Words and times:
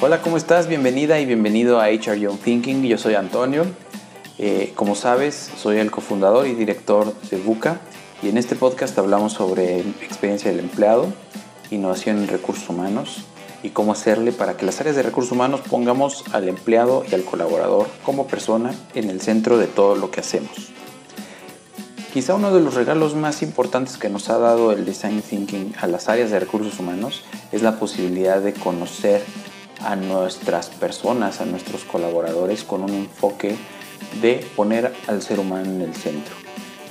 Hola, 0.00 0.22
¿cómo 0.22 0.36
estás? 0.36 0.68
Bienvenida 0.68 1.18
y 1.18 1.26
bienvenido 1.26 1.80
a 1.80 1.88
HR 1.88 2.20
Young 2.20 2.38
Thinking. 2.38 2.84
Yo 2.84 2.98
soy 2.98 3.16
Antonio. 3.16 3.66
Eh, 4.38 4.72
como 4.76 4.94
sabes, 4.94 5.50
soy 5.56 5.78
el 5.78 5.90
cofundador 5.90 6.46
y 6.46 6.54
director 6.54 7.12
de 7.32 7.36
Buca 7.36 7.80
y 8.22 8.28
en 8.28 8.38
este 8.38 8.54
podcast 8.54 8.96
hablamos 8.96 9.32
sobre 9.32 9.80
experiencia 9.80 10.52
del 10.52 10.60
empleado, 10.60 11.12
innovación 11.72 12.18
en 12.18 12.28
recursos 12.28 12.68
humanos 12.68 13.24
y 13.64 13.70
cómo 13.70 13.90
hacerle 13.90 14.30
para 14.30 14.56
que 14.56 14.64
las 14.64 14.80
áreas 14.80 14.94
de 14.94 15.02
recursos 15.02 15.32
humanos 15.32 15.62
pongamos 15.68 16.22
al 16.32 16.48
empleado 16.48 17.04
y 17.10 17.16
al 17.16 17.24
colaborador 17.24 17.88
como 18.04 18.28
persona 18.28 18.72
en 18.94 19.10
el 19.10 19.20
centro 19.20 19.58
de 19.58 19.66
todo 19.66 19.96
lo 19.96 20.12
que 20.12 20.20
hacemos. 20.20 20.68
Quizá 22.12 22.36
uno 22.36 22.54
de 22.54 22.60
los 22.60 22.74
regalos 22.74 23.16
más 23.16 23.42
importantes 23.42 23.96
que 23.96 24.08
nos 24.10 24.30
ha 24.30 24.38
dado 24.38 24.70
el 24.70 24.84
Design 24.84 25.22
Thinking 25.22 25.74
a 25.80 25.88
las 25.88 26.08
áreas 26.08 26.30
de 26.30 26.38
recursos 26.38 26.78
humanos 26.78 27.24
es 27.50 27.62
la 27.62 27.80
posibilidad 27.80 28.40
de 28.40 28.52
conocer 28.52 29.24
a 29.80 29.96
nuestras 29.96 30.68
personas, 30.68 31.40
a 31.40 31.46
nuestros 31.46 31.84
colaboradores 31.84 32.64
con 32.64 32.82
un 32.82 32.94
enfoque 32.94 33.56
de 34.20 34.46
poner 34.56 34.92
al 35.06 35.22
ser 35.22 35.40
humano 35.40 35.70
en 35.70 35.82
el 35.82 35.94
centro. 35.94 36.34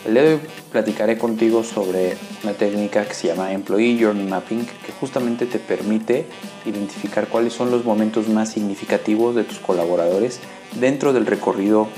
El 0.05 0.13
día 0.13 0.23
de 0.23 0.33
hoy 0.35 0.39
platicaré 0.71 1.17
contigo 1.17 1.63
sobre 1.63 2.15
una 2.43 2.53
técnica 2.53 3.05
que 3.05 3.13
se 3.13 3.27
llama 3.27 3.51
Employee 3.51 4.01
Journey 4.01 4.25
Mapping, 4.25 4.65
que 4.65 4.91
justamente 4.99 5.45
te 5.45 5.59
permite 5.59 6.25
identificar 6.65 7.27
cuáles 7.27 7.53
son 7.53 7.71
los 7.71 7.83
momentos 7.83 8.29
más 8.29 8.49
significativos 8.49 9.35
de 9.35 9.43
tus 9.43 9.59
colaboradores 9.59 10.39
dentro 10.79 11.11
del 11.11 11.25
recorrido 11.25 11.89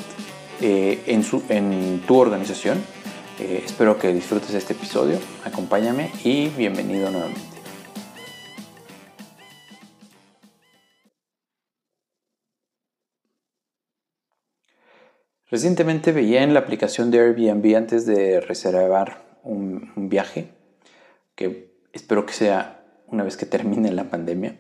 eh, 0.61 1.03
en, 1.05 1.23
su, 1.23 1.43
en, 1.49 2.01
tu 2.07 2.17
organización. 2.17 2.83
Eh, 3.39 3.61
espero 3.63 3.99
que 3.99 4.11
disfrutes 4.11 4.53
este 4.53 4.73
episodio, 4.73 5.19
acompáñame 5.45 6.11
y 6.23 6.47
bienvenido 6.49 7.11
nuevamente. 7.11 7.48
Recientemente 15.51 16.11
veía 16.11 16.43
en 16.43 16.53
la 16.53 16.59
aplicación 16.59 17.09
de 17.09 17.19
Airbnb 17.19 17.75
antes 17.75 18.05
de 18.05 18.39
reservar 18.39 19.23
un, 19.43 19.91
viaje, 19.95 20.51
que 21.35 21.73
espero 21.91 22.27
que 22.27 22.33
sea 22.33 22.83
una 23.07 23.23
vez 23.23 23.35
que 23.35 23.47
termine 23.47 23.91
la 23.91 24.11
pandemia, 24.11 24.57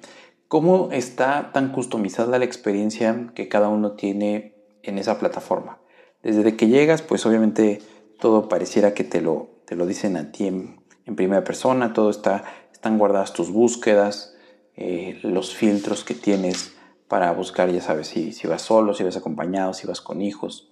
cómo 0.47 0.89
está 0.91 1.51
tan 1.53 1.71
customizada 1.71 2.39
la 2.39 2.45
experiencia 2.45 3.29
que 3.35 3.47
cada 3.47 3.69
uno 3.69 3.91
tiene 3.91 4.55
en 4.81 4.97
esa 4.97 5.19
plataforma. 5.19 5.77
Desde 6.23 6.55
que 6.55 6.67
llegas, 6.67 7.03
pues 7.03 7.23
obviamente 7.27 7.81
todo 8.19 8.49
pareciera 8.49 8.95
que 8.95 9.03
te 9.03 9.21
lo, 9.21 9.61
te 9.65 9.75
lo 9.75 9.85
dicen 9.85 10.17
a 10.17 10.31
ti 10.31 10.47
en, 10.47 10.79
primera 11.15 11.43
persona, 11.43 11.93
todo 11.93 12.11
está, 12.11 12.45
están 12.71 12.99
guardadas 12.99 13.33
tus 13.33 13.51
búsquedas, 13.51 14.35
eh, 14.75 15.19
los 15.23 15.55
filtros 15.55 16.03
que 16.03 16.13
tienes 16.13 16.75
para 17.07 17.31
buscar, 17.31 17.71
ya 17.71 17.81
sabes, 17.81 18.07
si, 18.07 18.31
si 18.31 18.47
vas 18.47 18.61
solo, 18.61 18.93
si 18.93 19.03
vas 19.03 19.17
acompañado, 19.17 19.73
si 19.73 19.87
vas 19.87 20.01
con 20.01 20.21
hijos 20.21 20.69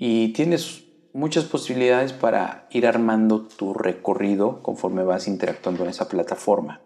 y 0.00 0.28
tienes 0.32 0.84
muchas 1.12 1.44
posibilidades 1.44 2.14
para 2.14 2.66
ir 2.70 2.86
armando 2.86 3.42
tu 3.42 3.74
recorrido 3.74 4.62
conforme 4.62 5.04
vas 5.04 5.28
interactuando 5.28 5.84
en 5.84 5.90
esa 5.90 6.08
plataforma. 6.08 6.80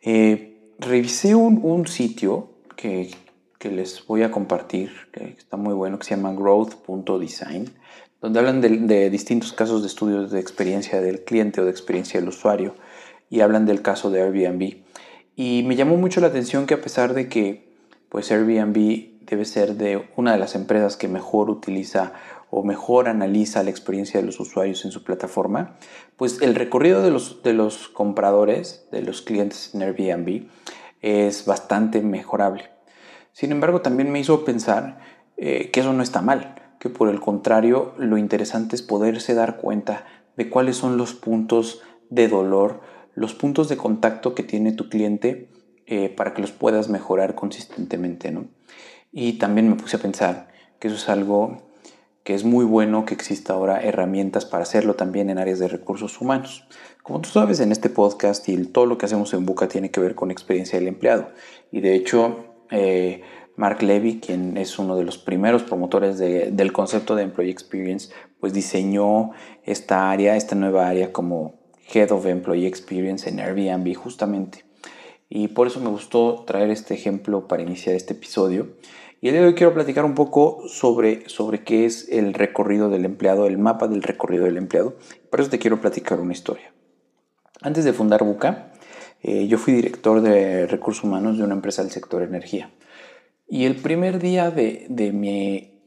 Eh, 0.00 0.74
revisé 0.78 1.34
un, 1.34 1.86
sitio 1.86 2.48
que, 2.76 3.10
les 3.62 4.06
voy 4.06 4.22
a 4.22 4.30
compartir, 4.30 4.90
que 5.12 5.36
está 5.36 5.58
muy 5.58 5.74
bueno, 5.74 5.98
que 5.98 6.06
se 6.06 6.16
llama 6.16 6.32
growth.design, 6.32 7.70
donde 8.22 8.38
hablan 8.38 8.62
de, 8.62 8.70
de, 8.70 9.10
distintos 9.10 9.52
casos 9.52 9.82
de 9.82 9.88
estudios 9.88 10.30
de 10.30 10.40
experiencia 10.40 11.02
del 11.02 11.24
cliente 11.24 11.60
o 11.60 11.66
de 11.66 11.70
experiencia 11.70 12.18
del 12.18 12.30
usuario 12.30 12.74
y 13.28 13.40
hablan 13.40 13.66
del 13.66 13.82
caso 13.82 14.10
de 14.10 14.22
Airbnb. 14.22 14.78
Y 15.36 15.62
me 15.64 15.76
llamó 15.76 15.98
mucho 15.98 16.22
la 16.22 16.28
atención 16.28 16.64
que 16.64 16.72
a 16.72 16.80
pesar 16.80 17.12
de 17.12 17.28
que 17.28 17.68
pues 18.08 18.32
Airbnb 18.32 19.09
debe 19.20 19.44
ser 19.44 19.76
de 19.76 20.08
una 20.16 20.32
de 20.32 20.38
las 20.38 20.54
empresas 20.54 20.96
que 20.96 21.08
mejor 21.08 21.50
utiliza 21.50 22.12
o 22.50 22.64
mejor 22.64 23.08
analiza 23.08 23.62
la 23.62 23.70
experiencia 23.70 24.20
de 24.20 24.26
los 24.26 24.40
usuarios 24.40 24.84
en 24.84 24.90
su 24.90 25.04
plataforma, 25.04 25.76
pues 26.16 26.42
el 26.42 26.54
recorrido 26.54 27.02
de 27.02 27.10
los, 27.10 27.42
de 27.42 27.52
los 27.52 27.88
compradores, 27.88 28.88
de 28.90 29.02
los 29.02 29.22
clientes 29.22 29.74
en 29.74 29.82
Airbnb, 29.82 30.48
es 31.00 31.46
bastante 31.46 32.02
mejorable. 32.02 32.70
Sin 33.32 33.52
embargo, 33.52 33.80
también 33.80 34.10
me 34.10 34.18
hizo 34.18 34.44
pensar 34.44 34.98
eh, 35.36 35.70
que 35.70 35.80
eso 35.80 35.92
no 35.92 36.02
está 36.02 36.22
mal, 36.22 36.74
que 36.80 36.90
por 36.90 37.08
el 37.08 37.20
contrario, 37.20 37.94
lo 37.98 38.18
interesante 38.18 38.74
es 38.74 38.82
poderse 38.82 39.34
dar 39.34 39.58
cuenta 39.58 40.06
de 40.36 40.50
cuáles 40.50 40.76
son 40.76 40.96
los 40.96 41.14
puntos 41.14 41.82
de 42.08 42.26
dolor, 42.26 42.80
los 43.14 43.34
puntos 43.34 43.68
de 43.68 43.76
contacto 43.76 44.34
que 44.34 44.42
tiene 44.42 44.72
tu 44.72 44.88
cliente 44.88 45.50
eh, 45.86 46.08
para 46.08 46.34
que 46.34 46.40
los 46.40 46.52
puedas 46.52 46.88
mejorar 46.88 47.34
consistentemente. 47.34 48.30
¿no? 48.32 48.46
Y 49.12 49.34
también 49.34 49.68
me 49.68 49.76
puse 49.76 49.96
a 49.96 50.00
pensar 50.00 50.48
que 50.78 50.88
eso 50.88 50.96
es 50.96 51.08
algo 51.08 51.70
que 52.22 52.34
es 52.34 52.44
muy 52.44 52.64
bueno 52.64 53.06
que 53.06 53.14
exista 53.14 53.54
ahora 53.54 53.82
herramientas 53.82 54.44
para 54.44 54.62
hacerlo 54.62 54.94
también 54.94 55.30
en 55.30 55.38
áreas 55.38 55.58
de 55.58 55.68
recursos 55.68 56.20
humanos. 56.20 56.66
Como 57.02 57.20
tú 57.20 57.30
sabes, 57.30 57.60
en 57.60 57.72
este 57.72 57.88
podcast 57.88 58.48
y 58.48 58.56
todo 58.66 58.86
lo 58.86 58.98
que 58.98 59.06
hacemos 59.06 59.32
en 59.32 59.46
Buca 59.46 59.68
tiene 59.68 59.90
que 59.90 60.00
ver 60.00 60.14
con 60.14 60.30
experiencia 60.30 60.78
del 60.78 60.88
empleado. 60.88 61.30
Y 61.72 61.80
de 61.80 61.94
hecho, 61.94 62.44
eh, 62.70 63.22
Mark 63.56 63.82
Levy, 63.82 64.20
quien 64.20 64.56
es 64.56 64.78
uno 64.78 64.96
de 64.96 65.04
los 65.04 65.18
primeros 65.18 65.62
promotores 65.62 66.18
del 66.18 66.72
concepto 66.72 67.16
de 67.16 67.24
Employee 67.24 67.50
Experience, 67.50 68.12
pues 68.38 68.52
diseñó 68.52 69.32
esta 69.64 70.10
área, 70.10 70.36
esta 70.36 70.54
nueva 70.54 70.88
área 70.88 71.12
como 71.12 71.60
Head 71.92 72.12
of 72.12 72.26
Employee 72.26 72.66
Experience 72.66 73.28
en 73.28 73.40
Airbnb 73.40 73.94
justamente. 73.94 74.69
Y 75.32 75.48
por 75.48 75.68
eso 75.68 75.80
me 75.80 75.88
gustó 75.88 76.42
traer 76.44 76.70
este 76.70 76.92
ejemplo 76.92 77.46
para 77.46 77.62
iniciar 77.62 77.94
este 77.94 78.14
episodio. 78.14 78.74
Y 79.20 79.28
el 79.28 79.34
día 79.34 79.42
de 79.42 79.48
hoy 79.48 79.54
quiero 79.54 79.72
platicar 79.72 80.04
un 80.04 80.16
poco 80.16 80.64
sobre, 80.66 81.28
sobre 81.28 81.62
qué 81.62 81.84
es 81.84 82.08
el 82.10 82.34
recorrido 82.34 82.90
del 82.90 83.04
empleado, 83.04 83.46
el 83.46 83.56
mapa 83.56 83.86
del 83.86 84.02
recorrido 84.02 84.44
del 84.44 84.56
empleado. 84.56 84.96
Por 85.30 85.40
eso 85.40 85.48
te 85.48 85.60
quiero 85.60 85.80
platicar 85.80 86.18
una 86.18 86.32
historia. 86.32 86.72
Antes 87.62 87.84
de 87.84 87.92
fundar 87.92 88.24
Buca, 88.24 88.72
eh, 89.22 89.46
yo 89.46 89.56
fui 89.56 89.72
director 89.72 90.20
de 90.20 90.66
recursos 90.66 91.04
humanos 91.04 91.38
de 91.38 91.44
una 91.44 91.54
empresa 91.54 91.82
del 91.82 91.92
sector 91.92 92.22
energía. 92.22 92.72
Y 93.46 93.66
el 93.66 93.76
primer 93.76 94.18
día 94.18 94.50
de, 94.50 94.86
de 94.88 95.12
mi 95.12 95.80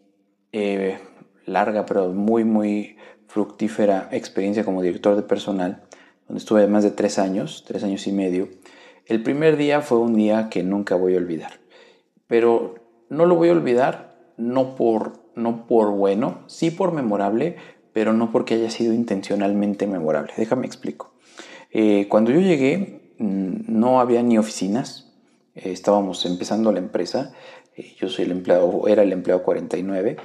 eh, 0.53 0.99
larga, 1.45 1.85
pero 1.85 2.13
muy, 2.13 2.45
muy 2.45 2.95
fructífera 3.27 4.07
experiencia 4.11 4.63
como 4.63 4.81
director 4.81 5.17
de 5.17 5.23
personal, 5.23 5.83
donde 6.27 6.39
estuve 6.39 6.65
más 6.67 6.83
de 6.83 6.91
tres 6.91 7.19
años, 7.19 7.65
tres 7.67 7.83
años 7.83 8.07
y 8.07 8.13
medio, 8.13 8.47
el 9.05 9.21
primer 9.21 9.57
día 9.57 9.81
fue 9.81 9.99
un 9.99 10.15
día 10.15 10.49
que 10.49 10.63
nunca 10.63 10.95
voy 10.95 11.15
a 11.15 11.17
olvidar. 11.17 11.59
Pero 12.27 12.75
no 13.09 13.25
lo 13.25 13.35
voy 13.35 13.49
a 13.49 13.53
olvidar, 13.53 14.15
no 14.37 14.75
por, 14.75 15.13
no 15.35 15.67
por 15.67 15.91
bueno, 15.91 16.43
sí 16.47 16.71
por 16.71 16.93
memorable, 16.93 17.57
pero 17.91 18.13
no 18.13 18.31
porque 18.31 18.55
haya 18.55 18.69
sido 18.69 18.93
intencionalmente 18.93 19.87
memorable. 19.87 20.33
Déjame 20.37 20.65
explico. 20.65 21.13
Eh, 21.71 22.07
cuando 22.09 22.31
yo 22.31 22.39
llegué, 22.39 23.13
mm, 23.17 23.65
no 23.67 23.99
había 23.99 24.23
ni 24.23 24.37
oficinas, 24.37 25.11
eh, 25.55 25.71
estábamos 25.71 26.25
empezando 26.25 26.71
la 26.71 26.79
empresa, 26.79 27.33
eh, 27.75 27.95
yo 27.99 28.09
soy 28.09 28.25
el 28.25 28.31
empleado, 28.31 28.87
era 28.87 29.03
el 29.03 29.11
empleado 29.11 29.43
49, 29.43 30.17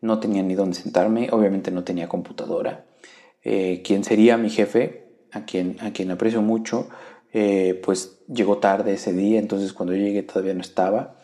no 0.00 0.20
tenía 0.20 0.42
ni 0.42 0.54
dónde 0.54 0.76
sentarme, 0.76 1.28
obviamente 1.32 1.70
no 1.70 1.84
tenía 1.84 2.08
computadora. 2.08 2.84
quien 3.84 4.04
sería 4.04 4.36
mi 4.36 4.50
jefe, 4.50 5.06
a 5.32 5.46
quien, 5.46 5.78
a 5.80 5.92
quien 5.92 6.10
aprecio 6.10 6.42
mucho, 6.42 6.88
pues 7.82 8.17
llegó 8.32 8.58
tarde 8.58 8.94
ese 8.94 9.12
día, 9.12 9.38
entonces 9.38 9.72
cuando 9.72 9.94
yo 9.94 10.02
llegué 10.02 10.22
todavía 10.22 10.54
no 10.54 10.60
estaba. 10.60 11.16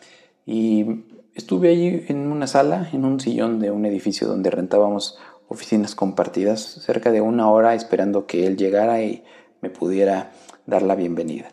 Y 0.45 1.03
estuve 1.33 1.69
allí 1.69 2.05
en 2.07 2.31
una 2.31 2.47
sala, 2.47 2.89
en 2.93 3.05
un 3.05 3.19
sillón 3.19 3.59
de 3.59 3.71
un 3.71 3.85
edificio 3.85 4.27
donde 4.27 4.49
rentábamos 4.49 5.17
oficinas 5.47 5.95
compartidas, 5.95 6.61
cerca 6.61 7.11
de 7.11 7.21
una 7.21 7.49
hora 7.49 7.75
esperando 7.75 8.25
que 8.25 8.47
él 8.47 8.57
llegara 8.57 9.01
y 9.03 9.23
me 9.61 9.69
pudiera 9.69 10.31
dar 10.65 10.81
la 10.81 10.95
bienvenida. 10.95 11.49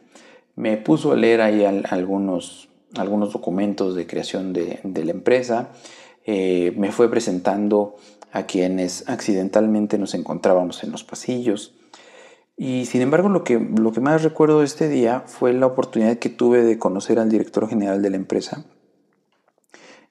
Me 0.55 0.77
puso 0.77 1.12
a 1.12 1.17
leer 1.17 1.41
ahí 1.41 1.65
algunos, 1.65 2.69
algunos 2.94 3.32
documentos 3.32 3.94
de 3.94 4.06
creación 4.06 4.53
de, 4.53 4.81
la 4.82 5.11
empresa, 5.11 5.71
eh, 6.25 6.73
me 6.77 6.93
fue 6.93 7.11
presentando 7.11 7.97
a 8.32 8.44
quienes 8.44 9.09
accidentalmente 9.09 9.99
nos 9.99 10.15
encontrábamos 10.15 10.85
en 10.85 10.93
los 10.93 11.05
pasillos. 11.05 11.75
Y 12.57 12.87
sin 12.87 13.03
embargo, 13.03 13.29
lo 13.29 13.45
que, 13.45 13.59
lo 13.59 13.93
que 13.93 14.01
más 14.01 14.23
recuerdo 14.23 14.61
de 14.61 14.67
este 14.67 14.89
día 14.89 15.25
fue 15.27 15.53
la 15.53 15.67
oportunidad 15.67 16.19
que 16.19 16.29
tuve 16.29 16.63
de 16.63 16.79
conocer 16.79 17.19
al 17.19 17.31
director 17.31 17.69
general 17.69 18.03
de 18.03 18.11
la 18.11 18.17
empresa, 18.17 18.65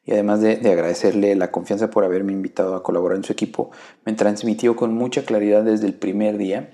y 0.03 0.11
además 0.11 0.41
de, 0.41 0.53
agradecerle 0.53 1.35
la 1.35 1.51
confianza 1.51 1.91
por 1.91 2.03
haberme 2.03 2.33
invitado 2.33 2.75
a 2.75 2.83
colaborar 2.83 3.17
en 3.17 3.23
su 3.23 3.33
equipo, 3.33 3.71
me 4.03 4.13
transmitió 4.13 4.75
con 4.75 4.93
mucha 4.93 5.23
claridad 5.25 5.63
desde 5.63 5.85
el 5.85 5.93
primer 5.93 6.37
día 6.37 6.71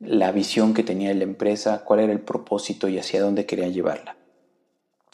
la 0.00 0.32
visión 0.32 0.72
que 0.72 0.82
tenía 0.82 1.12
la 1.12 1.24
empresa, 1.24 1.84
cuál 1.84 2.00
era 2.00 2.12
el 2.12 2.20
propósito 2.20 2.88
y 2.88 2.98
hacia 2.98 3.20
dónde 3.20 3.44
quería 3.44 3.68
llevarla. 3.68 4.16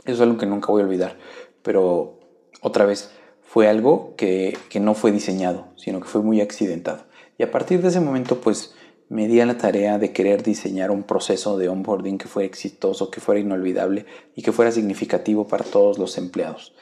Eso 0.04 0.14
es 0.14 0.20
algo 0.20 0.38
que 0.38 0.46
nunca 0.46 0.68
voy 0.68 0.82
a 0.82 0.84
olvidar, 0.84 1.16
pero 1.62 2.20
otra 2.60 2.84
vez 2.86 3.10
fue 3.42 3.68
algo 3.68 4.14
que, 4.16 4.56
que 4.68 4.78
no 4.78 4.94
fue 4.94 5.10
diseñado, 5.10 5.68
sino 5.76 6.00
que 6.00 6.06
fue 6.06 6.22
muy 6.22 6.40
accidentado. 6.40 7.06
Y 7.36 7.42
a 7.42 7.50
partir 7.50 7.82
de 7.82 7.88
ese 7.88 8.00
momento, 8.00 8.40
pues 8.40 8.76
me 9.08 9.28
di 9.28 9.40
a 9.40 9.46
la 9.46 9.56
tarea 9.56 9.98
de 9.98 10.12
querer 10.12 10.42
diseñar 10.42 10.90
un 10.90 11.04
proceso 11.04 11.58
de 11.58 11.68
onboarding 11.68 12.18
que 12.18 12.28
fuera 12.28 12.46
exitoso, 12.46 13.10
que 13.10 13.20
fuera 13.20 13.40
inolvidable 13.40 14.06
y 14.34 14.42
que 14.42 14.52
fuera 14.52 14.72
significativo 14.72 15.46
para 15.46 15.64
todos 15.64 15.98
los 15.98 16.18
empleados. 16.18 16.74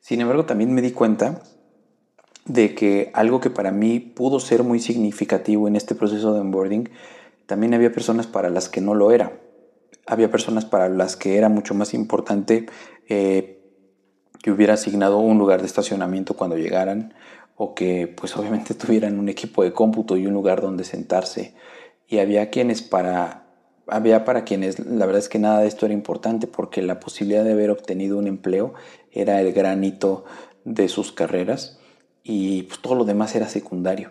Sin 0.00 0.20
embargo, 0.20 0.46
también 0.46 0.72
me 0.72 0.82
di 0.82 0.92
cuenta 0.92 1.42
de 2.46 2.74
que 2.74 3.10
algo 3.12 3.40
que 3.40 3.50
para 3.50 3.72
mí 3.72 4.00
pudo 4.00 4.40
ser 4.40 4.62
muy 4.62 4.78
significativo 4.78 5.68
en 5.68 5.76
este 5.76 5.94
proceso 5.94 6.32
de 6.32 6.40
onboarding, 6.40 6.88
también 7.46 7.74
había 7.74 7.92
personas 7.92 8.26
para 8.26 8.50
las 8.50 8.68
que 8.68 8.80
no 8.80 8.94
lo 8.94 9.10
era. 9.10 9.40
Había 10.06 10.30
personas 10.30 10.64
para 10.64 10.88
las 10.88 11.16
que 11.16 11.36
era 11.36 11.48
mucho 11.48 11.74
más 11.74 11.92
importante 11.92 12.66
eh, 13.08 13.60
que 14.42 14.50
hubiera 14.50 14.74
asignado 14.74 15.18
un 15.18 15.38
lugar 15.38 15.60
de 15.60 15.66
estacionamiento 15.66 16.34
cuando 16.34 16.56
llegaran 16.56 17.14
o 17.56 17.74
que 17.74 18.06
pues 18.06 18.36
obviamente 18.36 18.74
tuvieran 18.74 19.18
un 19.18 19.28
equipo 19.28 19.64
de 19.64 19.72
cómputo 19.72 20.16
y 20.16 20.26
un 20.26 20.34
lugar 20.34 20.60
donde 20.60 20.84
sentarse. 20.84 21.54
Y 22.06 22.18
había 22.18 22.50
quienes 22.50 22.82
para 22.82 23.42
había 23.88 24.24
para 24.24 24.44
quienes 24.44 24.80
la 24.80 25.06
verdad 25.06 25.20
es 25.20 25.28
que 25.28 25.38
nada 25.38 25.60
de 25.60 25.68
esto 25.68 25.86
era 25.86 25.94
importante 25.94 26.46
porque 26.48 26.82
la 26.82 26.98
posibilidad 26.98 27.44
de 27.44 27.52
haber 27.52 27.70
obtenido 27.70 28.18
un 28.18 28.26
empleo 28.26 28.74
era 29.12 29.40
el 29.40 29.52
granito 29.52 30.24
de 30.64 30.88
sus 30.88 31.12
carreras 31.12 31.78
y 32.24 32.64
pues, 32.64 32.80
todo 32.80 32.96
lo 32.96 33.04
demás 33.04 33.34
era 33.36 33.48
secundario. 33.48 34.10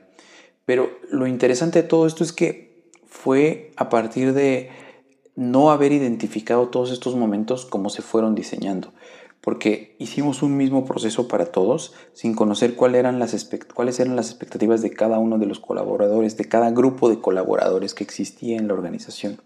Pero 0.65 0.89
lo 1.11 1.27
interesante 1.27 1.81
de 1.81 1.87
todo 1.87 2.07
esto 2.07 2.23
es 2.23 2.31
que 2.31 2.89
fue 3.05 3.71
a 3.75 3.89
partir 3.89 4.33
de 4.33 4.69
no 5.35 5.69
haber 5.71 5.91
identificado 5.91 6.69
todos 6.69 6.91
estos 6.91 7.15
momentos 7.15 7.65
como 7.65 7.89
se 7.89 8.01
fueron 8.01 8.35
diseñando 8.35 8.93
porque 9.45 9.95
hicimos 9.99 10.41
un 10.41 10.57
mismo 10.57 10.85
proceso 10.85 11.27
para 11.27 11.45
todos 11.45 11.93
sin 12.13 12.33
conocer 12.33 12.75
cuáles 12.75 13.01
eran, 13.01 13.19
las 13.19 13.31
expectativas 13.35 14.81
de 14.81 14.89
cada 14.89 15.19
uno 15.19 15.37
de 15.37 15.45
los 15.45 15.59
colaboradores, 15.59 16.35
de 16.35 16.45
cada 16.45 16.71
grupo 16.71 17.09
de 17.09 17.19
colaboradores 17.19 17.93
que 17.93 18.03
existía 18.03 18.57
en 18.57 18.67
la 18.67 18.73
organización. 18.73 19.39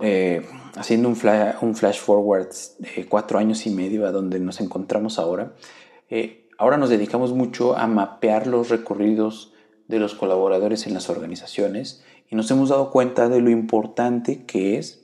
Eh, 0.00 0.40
haciendo 0.74 1.10
un, 1.10 1.18
un, 1.60 1.74
flash 1.76 1.98
forward 1.98 2.48
de 2.78 3.04
cuatro 3.06 3.38
años 3.38 3.66
y 3.66 3.70
medio 3.70 4.06
a 4.06 4.10
donde 4.10 4.40
nos 4.40 4.62
encontramos 4.62 5.18
ahora, 5.18 5.52
eh, 6.08 6.48
ahora 6.56 6.78
nos 6.78 6.88
dedicamos 6.88 7.34
mucho 7.34 7.76
a 7.76 7.86
mapear 7.88 8.46
los 8.46 8.70
recorridos 8.70 9.52
de 9.86 9.98
los 9.98 10.14
colaboradores 10.14 10.86
en 10.86 10.94
las 10.94 11.10
organizaciones 11.10 12.02
y 12.30 12.36
nos 12.36 12.50
hemos 12.50 12.70
dado 12.70 12.90
cuenta 12.90 13.28
de 13.28 13.42
lo 13.42 13.50
importante 13.50 14.46
que 14.46 14.78
es 14.78 15.02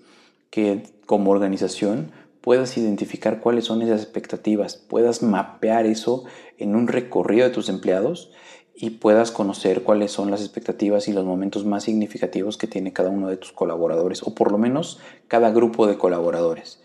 que 0.49 0.85
como 1.05 1.33
organización 1.33 2.13
puedas 2.45 2.77
identificar 2.77 3.41
cuáles 3.41 3.65
son 3.65 3.81
esas 3.81 4.03
expectativas, 4.03 4.77
puedas 4.77 5.23
mapear 5.23 5.87
eso 5.87 6.25
en 6.59 6.77
un 6.77 6.89
recorrido 6.89 7.49
de 7.49 7.55
tus 7.55 7.71
empleados 7.71 8.33
y 8.75 8.91
puedas 8.91 9.31
conocer 9.31 9.83
cuáles 9.83 10.13
son 10.13 10.31
las 10.31 10.43
expectativas 10.43 11.09
y 11.09 11.15
los 11.15 11.25
momentos 11.25 11.65
más 11.65 11.85
significativos 11.85 12.59
que 12.59 12.67
tiene 12.67 12.93
cada 12.93 13.09
uno 13.09 13.29
de 13.29 13.39
tus 13.39 13.53
colaboradores, 13.53 14.23
o 14.23 14.35
por 14.35 14.53
lo 14.53 14.59
menos 14.59 15.01
cada 15.27 15.53
grupo 15.53 15.87
de 15.87 15.97
colaboradores. 15.97 16.83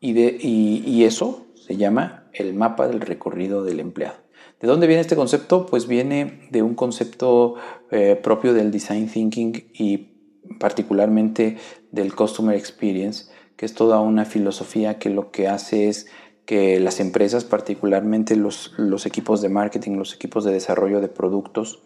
Y, 0.00 0.14
de, 0.14 0.38
y, 0.40 1.04
eso 1.04 1.44
se 1.54 1.76
llama 1.76 2.30
el 2.32 2.54
mapa 2.54 2.88
del 2.88 3.02
recorrido 3.02 3.62
del 3.62 3.80
empleado. 3.80 4.16
¿De 4.58 4.68
dónde 4.68 4.86
viene 4.86 5.02
este 5.02 5.16
concepto? 5.16 5.66
Pues 5.66 5.86
viene 5.86 6.48
de 6.50 6.62
un 6.62 6.74
concepto 6.74 7.56
eh, 7.90 8.18
propio 8.22 8.54
del 8.54 8.70
design 8.70 9.10
thinking 9.10 9.66
y 9.74 10.14
particularmente 10.58 11.58
del 11.92 12.14
customer 12.14 12.56
experience, 12.56 13.33
que 13.56 13.66
es 13.66 13.74
toda 13.74 14.00
una 14.00 14.24
filosofía 14.24 14.98
que 14.98 15.10
lo 15.10 15.30
que 15.30 15.48
hace 15.48 15.88
es 15.88 16.06
que 16.44 16.78
las 16.80 17.00
empresas, 17.00 17.44
particularmente 17.44 18.36
los, 18.36 18.72
equipos 19.06 19.40
de 19.40 19.48
marketing, 19.48 19.92
los 19.92 20.14
equipos 20.14 20.44
de 20.44 20.52
desarrollo 20.52 21.00
de 21.00 21.08
productos, 21.08 21.82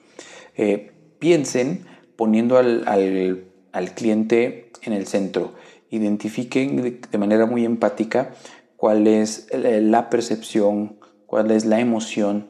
eh, 0.56 0.92
piensen 1.18 1.86
poniendo 2.16 2.58
al, 2.58 3.46
cliente 3.94 4.72
en 4.82 4.92
el 4.92 5.06
centro, 5.06 5.52
identifiquen 5.90 7.00
de, 7.10 7.18
manera 7.18 7.46
muy 7.46 7.64
empática 7.64 8.34
cuál 8.76 9.06
es 9.06 9.46
la 9.52 10.10
percepción, 10.10 10.98
cuál 11.26 11.50
es 11.52 11.64
la 11.64 11.78
emoción, 11.80 12.48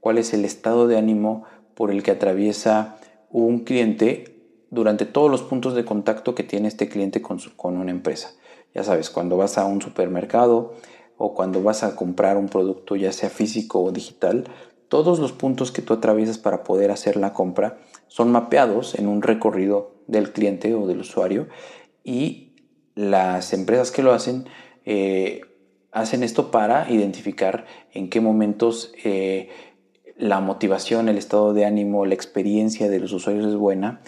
cuál 0.00 0.18
es 0.18 0.32
el 0.32 0.44
estado 0.44 0.88
de 0.88 0.96
ánimo 0.96 1.44
por 1.74 1.90
el 1.90 2.02
que 2.02 2.10
atraviesa 2.10 2.96
un 3.30 3.60
cliente 3.60 4.36
durante 4.70 5.04
todos 5.04 5.30
los 5.30 5.42
puntos 5.42 5.74
de 5.74 5.84
contacto 5.84 6.34
que 6.34 6.42
tiene 6.42 6.68
este 6.68 6.88
cliente 6.88 7.20
con, 7.20 7.38
con 7.56 7.76
una 7.76 7.90
empresa. 7.90 8.34
Ya 8.74 8.84
sabes, 8.84 9.10
cuando 9.10 9.36
vas 9.36 9.58
a 9.58 9.64
un 9.64 9.82
supermercado 9.82 10.74
o 11.16 11.34
cuando 11.34 11.62
vas 11.62 11.82
a 11.82 11.94
comprar 11.94 12.36
un 12.36 12.48
producto, 12.48 12.96
ya 12.96 13.12
sea 13.12 13.30
físico 13.30 13.82
o 13.82 13.92
digital, 13.92 14.44
todos 14.88 15.18
los 15.18 15.32
puntos 15.32 15.72
que 15.72 15.82
tú 15.82 15.94
atraviesas 15.94 16.38
para 16.38 16.64
poder 16.64 16.90
hacer 16.90 17.16
la 17.16 17.32
compra 17.32 17.78
son 18.08 18.30
mapeados 18.30 18.94
en 18.94 19.08
un 19.08 19.22
recorrido 19.22 19.92
del 20.06 20.32
cliente 20.32 20.74
o 20.74 20.86
del 20.86 21.00
usuario 21.00 21.48
y 22.04 22.52
las 22.94 23.52
empresas 23.52 23.90
que 23.90 24.02
lo 24.02 24.12
hacen 24.12 24.46
eh, 24.84 25.42
hacen 25.92 26.22
esto 26.22 26.50
para 26.50 26.90
identificar 26.90 27.66
en 27.92 28.10
qué 28.10 28.20
momentos 28.20 28.92
eh, 29.04 29.48
la 30.16 30.40
motivación, 30.40 31.08
el 31.08 31.18
estado 31.18 31.52
de 31.52 31.64
ánimo, 31.64 32.06
la 32.06 32.14
experiencia 32.14 32.88
de 32.88 33.00
los 33.00 33.12
usuarios 33.12 33.46
es 33.46 33.56
buena 33.56 34.00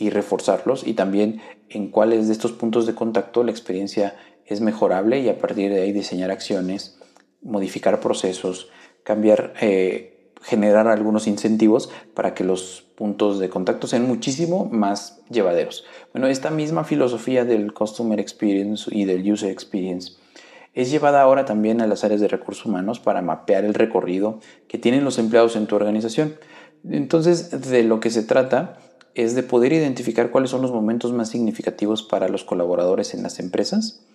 y 0.00 0.08
reforzarlos 0.08 0.86
y 0.86 0.94
también 0.94 1.40
en 1.68 1.90
cuáles 1.90 2.26
de 2.26 2.32
estos 2.32 2.52
puntos 2.52 2.86
de 2.86 2.94
contacto 2.94 3.44
la 3.44 3.50
experiencia 3.50 4.16
es 4.46 4.62
mejorable 4.62 5.20
y 5.20 5.28
a 5.28 5.38
partir 5.38 5.70
de 5.70 5.82
ahí 5.82 5.92
diseñar 5.92 6.30
acciones, 6.30 6.98
modificar 7.42 8.00
procesos, 8.00 8.70
cambiar, 9.04 9.52
eh, 9.60 10.32
generar 10.42 10.88
algunos 10.88 11.26
incentivos 11.26 11.90
para 12.14 12.32
que 12.32 12.44
los 12.44 12.82
puntos 12.96 13.38
de 13.38 13.50
contacto 13.50 13.86
sean 13.86 14.08
muchísimo 14.08 14.64
más 14.72 15.20
llevaderos. 15.28 15.84
Bueno, 16.14 16.28
esta 16.28 16.50
misma 16.50 16.84
filosofía 16.84 17.44
del 17.44 17.74
Customer 17.74 18.18
Experience 18.18 18.90
y 18.90 19.04
del 19.04 19.30
User 19.30 19.50
Experience 19.50 20.14
es 20.72 20.90
llevada 20.90 21.20
ahora 21.20 21.44
también 21.44 21.82
a 21.82 21.86
las 21.86 22.04
áreas 22.04 22.22
de 22.22 22.28
recursos 22.28 22.64
humanos 22.64 23.00
para 23.00 23.20
mapear 23.20 23.66
el 23.66 23.74
recorrido 23.74 24.40
que 24.66 24.78
tienen 24.78 25.04
los 25.04 25.18
empleados 25.18 25.56
en 25.56 25.66
tu 25.66 25.76
organización. 25.76 26.36
Entonces, 26.88 27.70
de 27.70 27.82
lo 27.82 28.00
que 28.00 28.08
se 28.08 28.22
trata 28.22 28.78
es 29.14 29.34
de 29.34 29.42
poder 29.42 29.72
identificar 29.72 30.30
cuáles 30.30 30.50
son 30.50 30.62
los 30.62 30.72
momentos 30.72 31.12
más 31.12 31.28
significativos 31.28 32.02
para 32.02 32.28
los 32.28 32.44
colaboradores 32.44 33.14
en 33.14 33.22
las 33.22 33.40
empresas. 33.40 34.06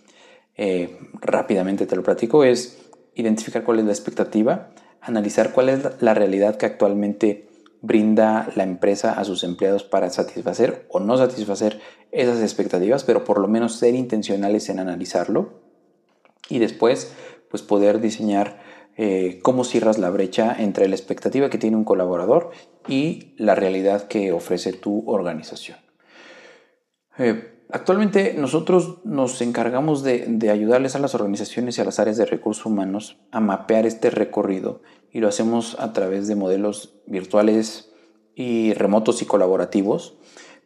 Eh, 0.57 0.97
rápidamente 1.21 1.85
te 1.85 1.95
lo 1.95 2.03
platico, 2.03 2.43
es 2.43 2.77
identificar 3.13 3.63
cuál 3.63 3.79
es 3.79 3.85
la 3.85 3.91
expectativa, 3.91 4.71
analizar 5.01 5.51
cuál 5.51 5.69
es 5.69 6.01
la 6.01 6.13
realidad 6.13 6.57
que 6.57 6.65
actualmente 6.65 7.47
brinda 7.81 8.49
la 8.55 8.63
empresa 8.63 9.13
a 9.13 9.23
sus 9.25 9.43
empleados 9.43 9.83
para 9.83 10.09
satisfacer 10.09 10.87
o 10.89 10.99
no 10.99 11.17
satisfacer 11.17 11.79
esas 12.11 12.41
expectativas, 12.41 13.03
pero 13.03 13.23
por 13.23 13.39
lo 13.39 13.47
menos 13.47 13.75
ser 13.75 13.93
intencionales 13.93 14.69
en 14.69 14.79
analizarlo 14.79 15.59
y 16.49 16.59
después 16.59 17.11
pues 17.49 17.61
poder 17.61 18.01
diseñar 18.01 18.59
eh, 18.97 19.39
cómo 19.41 19.63
cierras 19.63 19.97
la 19.97 20.09
brecha 20.09 20.55
entre 20.57 20.87
la 20.87 20.95
expectativa 20.95 21.49
que 21.49 21.57
tiene 21.57 21.75
un 21.75 21.83
colaborador 21.83 22.51
y 22.87 23.33
la 23.37 23.53
realidad 23.53 24.07
que 24.07 24.31
ofrece 24.31 24.71
tu 24.71 25.03
organización. 25.09 25.79
Eh, 27.17 27.61
actualmente 27.69 28.35
nosotros 28.37 28.99
nos 29.03 29.41
encargamos 29.41 30.03
de, 30.03 30.25
de, 30.27 30.49
ayudarles 30.49 30.95
a 30.95 30.99
las 30.99 31.13
organizaciones 31.13 31.77
y 31.77 31.81
a 31.81 31.85
las 31.85 31.99
áreas 31.99 32.17
de 32.17 32.25
recursos 32.25 32.65
humanos 32.65 33.17
a 33.31 33.41
mapear 33.41 33.85
este 33.85 34.09
recorrido 34.09 34.81
y 35.11 35.19
lo 35.19 35.27
hacemos 35.27 35.77
a 35.79 35.91
través 35.91 36.27
de 36.27 36.35
modelos 36.35 36.95
virtuales 37.05 37.91
y 38.33 38.73
remotos 38.73 39.21
y 39.21 39.25
colaborativos. 39.25 40.17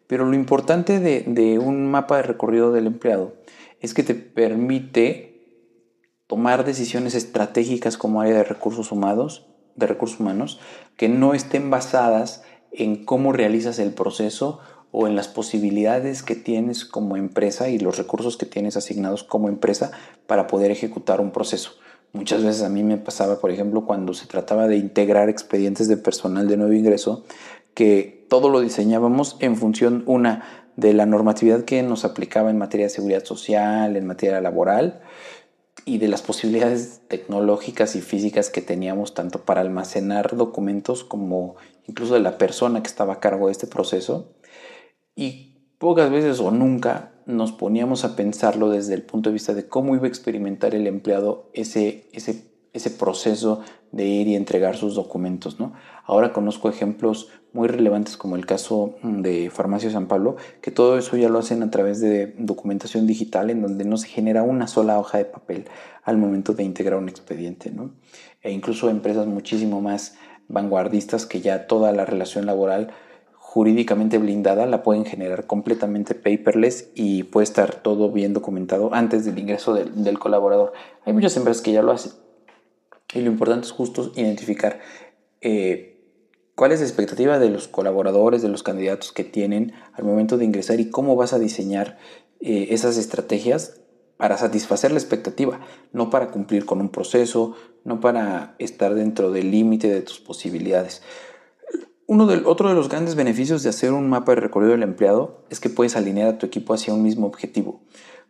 Pero 0.08 0.26
lo 0.26 0.34
importante 0.34 1.00
de, 1.00 1.24
de 1.26 1.60
un 1.60 1.90
mapa 1.90 2.18
de 2.18 2.24
recorrido 2.24 2.72
del 2.72 2.88
empleado 2.88 3.34
es 3.80 3.94
que 3.94 4.04
te 4.04 4.16
permite 4.16 5.29
tomar 6.30 6.64
decisiones 6.64 7.16
estratégicas 7.16 7.98
como 7.98 8.22
área 8.22 8.36
de 8.36 8.44
recursos 8.44 8.92
humanos, 8.92 9.48
de 9.76 9.88
recursos 9.88 10.20
humanos 10.20 10.60
que 10.96 11.10
no 11.10 11.34
estén 11.34 11.72
basadas 11.72 12.44
en 12.72 13.04
cómo 13.04 13.34
realizas 13.34 13.80
el 13.80 13.96
proceso 13.96 14.60
o 14.92 15.08
en 15.08 15.16
las 15.16 15.28
posibilidades 15.28 16.22
que 16.22 16.36
tienes 16.36 16.86
como 16.86 17.18
empresa 17.18 17.70
y 17.70 17.80
los 17.80 17.98
recursos 17.98 18.38
que 18.38 18.46
tienes 18.46 18.78
asignados 18.78 19.24
como 19.24 19.50
empresa 19.50 19.90
para 20.28 20.46
poder 20.46 20.70
ejecutar 20.70 21.20
un 21.20 21.32
proceso. 21.32 21.72
Muchas 22.14 22.44
veces 22.44 22.62
a 22.62 22.70
mí 22.70 22.84
me 22.84 22.98
pasaba, 22.98 23.40
por 23.40 23.50
ejemplo, 23.50 23.86
cuando 23.86 24.14
se 24.14 24.28
trataba 24.28 24.68
de 24.68 24.78
integrar 24.78 25.30
expedientes 25.30 25.88
de 25.88 25.98
personal 25.98 26.48
de 26.48 26.58
nuevo 26.58 26.74
ingreso, 26.74 27.24
que 27.74 28.28
todo 28.30 28.50
lo 28.50 28.62
diseñábamos 28.62 29.36
en 29.40 29.56
función, 29.56 30.04
una, 30.06 30.70
de 30.80 30.94
la 30.94 31.06
normatividad 31.06 31.66
que 31.66 31.84
nos 31.84 32.06
aplicaba 32.06 32.50
en 32.50 32.58
materia 32.58 32.86
de 32.86 32.92
seguridad 32.92 33.26
social, 33.26 33.98
en 33.98 34.08
materia 34.08 34.40
laboral, 34.40 35.02
y 35.86 35.98
de 35.98 36.08
las 36.08 36.22
posibilidades 36.22 37.02
tecnológicas 37.08 37.96
y 37.96 38.02
físicas 38.02 38.50
que 38.50 38.62
teníamos 38.62 39.14
tanto 39.14 39.46
para 39.46 39.62
almacenar 39.62 40.36
documentos 40.36 41.04
como 41.04 41.56
incluso 41.88 42.14
de 42.14 42.20
la 42.20 42.38
persona 42.38 42.82
que 42.82 42.88
estaba 42.88 43.14
a 43.14 43.20
cargo 43.20 43.48
de 43.48 43.54
este 43.54 43.68
proceso. 43.68 44.34
Y 45.16 45.50
pocas 45.78 46.12
veces 46.12 46.40
o 46.40 46.52
nunca 46.52 47.14
nos 47.26 47.52
poníamos 47.52 48.06
a 48.06 48.16
pensarlo 48.16 48.70
desde 48.70 48.94
el 48.94 49.04
punto 49.04 49.30
de 49.30 49.36
vista 49.36 49.54
de 49.54 49.68
cómo 49.68 49.96
iba 49.96 50.06
a 50.06 50.10
experimentar 50.10 50.76
el 50.76 50.88
empleado 50.88 51.50
ese, 51.54 52.10
ese, 52.12 52.49
ese 52.74 52.92
proceso 52.92 53.62
de 53.92 54.06
ir 54.06 54.28
y 54.28 54.36
entregar 54.36 54.78
sus 54.78 54.96
documentos. 54.96 55.60
¿no? 55.60 55.74
Ahora 56.06 56.34
conozco 56.34 56.70
ejemplos 56.70 57.30
muy 57.54 57.68
relevantes 57.68 58.18
como 58.18 58.36
el 58.36 58.46
caso 58.46 58.96
mm, 59.02 59.22
de 59.22 59.50
Farmacia 59.50 59.90
San 59.90 60.08
Pablo, 60.08 60.38
que 60.62 60.72
todo 60.72 60.98
eso 60.98 61.18
ya 61.18 61.30
lo 61.30 61.40
hacen 61.40 61.64
a 61.64 61.72
través 61.72 62.00
de 62.00 62.36
documentación 62.38 63.08
digital 63.08 63.50
en 63.50 63.62
donde 63.62 63.86
no 63.86 63.98
se 63.98 64.08
genera 64.08 64.44
una 64.44 64.68
sola 64.68 65.00
hoja 65.00 65.18
de 65.18 65.26
papel 65.26 65.66
al 66.04 66.18
momento 66.18 66.54
de 66.54 66.64
integrar 66.64 67.00
un 67.00 67.10
expediente. 67.10 67.72
¿no? 67.72 67.92
E 68.42 68.52
incluso 68.52 68.90
empresas 68.90 69.26
muchísimo 69.26 69.82
más 69.82 70.16
vanguardistas 70.48 71.26
que 71.26 71.42
ya 71.42 71.68
toda 71.68 71.92
la 71.92 72.06
relación 72.06 72.46
laboral 72.46 72.92
jurídicamente 73.34 74.20
blindada 74.20 74.68
la 74.68 74.84
pueden 74.84 75.06
generar 75.06 75.48
completamente 75.48 76.14
paperless 76.14 76.92
y 76.94 77.24
puede 77.24 77.46
estar 77.46 77.74
todo 77.82 78.12
bien 78.12 78.32
documentado 78.34 78.94
antes 78.94 79.26
del 79.26 79.40
ingreso 79.40 79.74
del, 79.74 80.04
del 80.04 80.20
colaborador. 80.20 80.74
Hay 81.04 81.14
muchas 81.14 81.36
empresas 81.36 81.64
que 81.64 81.72
ya 81.72 81.82
lo 81.82 81.92
hacen 81.92 82.12
y 83.14 83.22
lo 83.22 83.32
importante 83.32 83.66
es 83.66 83.72
justo 83.72 84.12
identificar 84.16 84.80
eh, 85.42 86.00
cuál 86.56 86.72
es 86.72 86.80
la 86.80 86.86
expectativa 86.86 87.40
de 87.40 87.50
los 87.50 87.68
colaboradores, 87.68 88.42
de 88.42 88.50
los 88.50 88.64
candidatos 88.64 89.12
que 89.12 89.24
tienen 89.24 89.74
al 89.94 90.04
momento 90.04 90.38
de 90.38 90.46
ingresar 90.46 90.80
y 90.80 90.90
cómo 90.90 91.16
vas 91.16 91.34
a 91.34 91.40
diseñar 91.40 91.98
eh, 92.40 92.68
esas 92.72 92.98
estrategias 92.98 93.82
para 94.18 94.38
satisfacer 94.38 94.92
la 94.92 95.00
expectativa, 95.00 95.62
no 95.94 96.10
para 96.10 96.30
cumplir 96.30 96.66
con 96.66 96.82
un 96.82 96.90
proceso, 96.90 97.56
no 97.86 98.02
para 98.02 98.56
estar 98.60 98.94
dentro 98.94 99.32
del 99.32 99.50
límite 99.50 99.90
de 99.90 100.02
tus 100.02 100.20
posibilidades. 100.20 101.02
Uno 102.06 102.26
del, 102.28 102.46
otro 102.46 102.68
de 102.68 102.76
los 102.76 102.90
grandes 102.90 103.16
beneficios 103.16 103.64
de 103.64 103.70
hacer 103.70 103.94
un 103.94 104.10
mapa 104.10 104.34
de 104.34 104.42
recorrido 104.42 104.72
del 104.72 104.84
empleado 104.84 105.46
es 105.50 105.60
que 105.60 105.70
puedes 105.70 105.96
alinear 105.96 106.28
a 106.28 106.38
tu 106.38 106.46
equipo 106.46 106.74
hacia 106.74 106.94
un 106.94 107.04
mismo 107.04 107.28
objetivo. 107.28 107.82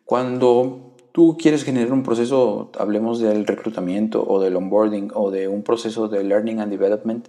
Cuando 0.06 0.96
tú 1.20 1.36
quieres 1.38 1.66
generar 1.66 1.92
un 1.92 2.02
proceso, 2.02 2.72
hablemos 2.80 3.20
del 3.20 3.46
reclutamiento 3.46 4.26
o 4.26 4.40
del 4.40 4.56
onboarding 4.56 5.12
o 5.14 5.32
de 5.32 5.50
un 5.50 5.64
proceso 5.64 6.08
de 6.08 6.24
learning 6.24 6.62
and 6.62 6.72
development, 6.72 7.28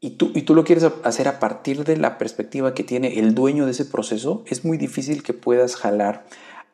y 0.00 0.10
tú, 0.18 0.32
y 0.34 0.42
tú 0.42 0.54
lo 0.54 0.64
quieres 0.64 0.84
hacer 1.02 1.26
a 1.26 1.40
partir 1.40 1.84
de 1.84 1.96
la 1.96 2.18
perspectiva 2.18 2.74
que 2.74 2.84
tiene 2.84 3.18
el 3.18 3.34
dueño 3.34 3.64
de 3.64 3.70
ese 3.70 3.86
proceso, 3.86 4.42
es 4.44 4.66
muy 4.66 4.76
difícil 4.76 5.22
que 5.22 5.32
puedas 5.32 5.76
jalar 5.76 6.26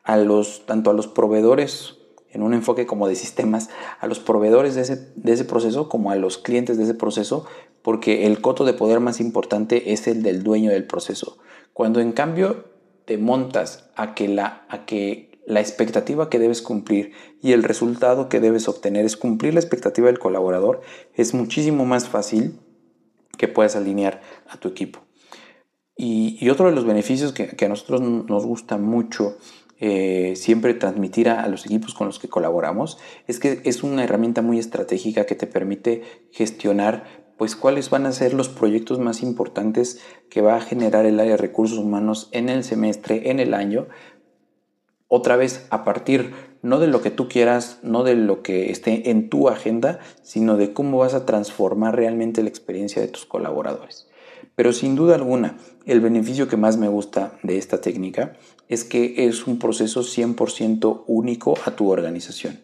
a 0.03 0.17
los, 0.17 0.65
tanto 0.65 0.89
a 0.89 0.93
los 0.93 1.07
proveedores 1.07 1.95
en 2.29 2.43
un 2.43 2.53
enfoque 2.53 2.85
como 2.85 3.07
de 3.07 3.15
sistemas, 3.15 3.69
a 4.01 4.05
los 4.05 4.19
proveedores 4.19 4.75
de 4.75 4.81
ese, 4.81 5.13
de 5.15 5.31
ese 5.31 5.45
proceso 5.45 5.87
como 5.87 6.11
a 6.11 6.17
los 6.17 6.37
clientes 6.37 6.75
de 6.75 6.83
ese 6.83 6.93
proceso, 6.93 7.45
porque 7.83 8.25
el 8.25 8.41
coto 8.41 8.65
de 8.65 8.73
poder 8.73 8.99
más 8.99 9.21
importante 9.21 9.93
es 9.93 10.07
el 10.07 10.23
del 10.23 10.43
dueño 10.43 10.71
del 10.71 10.87
proceso. 10.87 11.37
Cuando 11.71 12.01
en 12.01 12.11
cambio 12.11 12.65
te 13.05 13.17
montas 13.17 13.89
a 13.95 14.13
que 14.13 14.27
la, 14.27 14.65
a 14.67 14.85
que 14.85 15.26
la 15.47 15.61
expectativa 15.61 16.29
que 16.29 16.39
debes 16.39 16.61
cumplir 16.61 17.13
y 17.41 17.53
el 17.53 17.63
resultado 17.63 18.27
que 18.27 18.41
debes 18.41 18.67
obtener 18.67 19.05
es 19.05 19.15
cumplir 19.15 19.53
la 19.53 19.61
expectativa 19.61 20.07
del 20.07 20.19
colaborador, 20.19 20.81
es 21.15 21.33
muchísimo 21.33 21.85
más 21.85 22.09
fácil 22.09 22.59
que 23.37 23.47
puedas 23.47 23.77
alinear 23.77 24.21
a 24.49 24.57
tu 24.57 24.67
equipo. 24.67 24.99
Y, 25.95 26.49
otro 26.49 26.67
de 26.67 26.75
los 26.75 26.85
beneficios 26.85 27.31
que, 27.31 27.65
a 27.65 27.69
nosotros 27.69 28.01
nos 28.01 28.45
gusta 28.45 28.77
mucho 28.77 29.37
eh, 29.79 30.33
siempre 30.35 30.73
transmitir 30.73 31.29
a, 31.29 31.47
los 31.47 31.65
equipos 31.65 31.93
con 31.93 32.07
los 32.07 32.19
que 32.19 32.27
colaboramos 32.27 32.97
es 33.25 33.39
que 33.39 33.61
es 33.63 33.83
una 33.83 34.03
herramienta 34.03 34.41
muy 34.41 34.59
estratégica 34.59 35.25
que 35.25 35.35
te 35.35 35.47
permite 35.47 36.03
gestionar 36.31 37.25
pues 37.37 37.55
cuáles 37.55 37.89
van 37.89 38.05
a 38.05 38.11
ser 38.11 38.33
los 38.33 38.49
proyectos 38.49 38.99
más 38.99 39.21
importantes 39.23 40.01
que 40.29 40.41
va 40.41 40.55
a 40.55 40.61
generar 40.61 41.05
el 41.05 41.19
área 41.19 41.33
de 41.33 41.37
recursos 41.37 41.77
humanos 41.77 42.29
en 42.31 42.49
el 42.49 42.63
semestre, 42.63 43.29
en 43.29 43.39
el 43.39 43.53
año, 43.53 43.87
otra 45.07 45.35
vez 45.37 45.67
a 45.69 45.83
partir 45.83 46.33
no 46.61 46.79
de 46.79 46.87
lo 46.87 47.01
que 47.01 47.11
tú 47.11 47.29
quieras, 47.29 47.79
no 47.81 48.03
de 48.03 48.15
lo 48.15 48.41
que 48.41 48.71
esté 48.71 49.09
en 49.09 49.29
tu 49.29 49.49
agenda, 49.49 49.99
sino 50.21 50.57
de 50.57 50.73
cómo 50.73 50.97
vas 50.99 51.13
a 51.13 51.25
transformar 51.25 51.95
realmente 51.95 52.43
la 52.43 52.49
experiencia 52.49 53.01
de 53.01 53.07
tus 53.07 53.25
colaboradores. 53.25 54.07
Pero 54.55 54.73
sin 54.73 54.95
duda 54.95 55.15
alguna, 55.15 55.57
el 55.85 56.01
beneficio 56.01 56.47
que 56.47 56.57
más 56.57 56.77
me 56.77 56.87
gusta 56.87 57.37
de 57.43 57.57
esta 57.57 57.79
técnica 57.79 58.33
es 58.67 58.83
que 58.83 59.27
es 59.27 59.47
un 59.47 59.59
proceso 59.59 60.01
100% 60.01 61.03
único 61.07 61.55
a 61.65 61.71
tu 61.71 61.89
organización. 61.89 62.59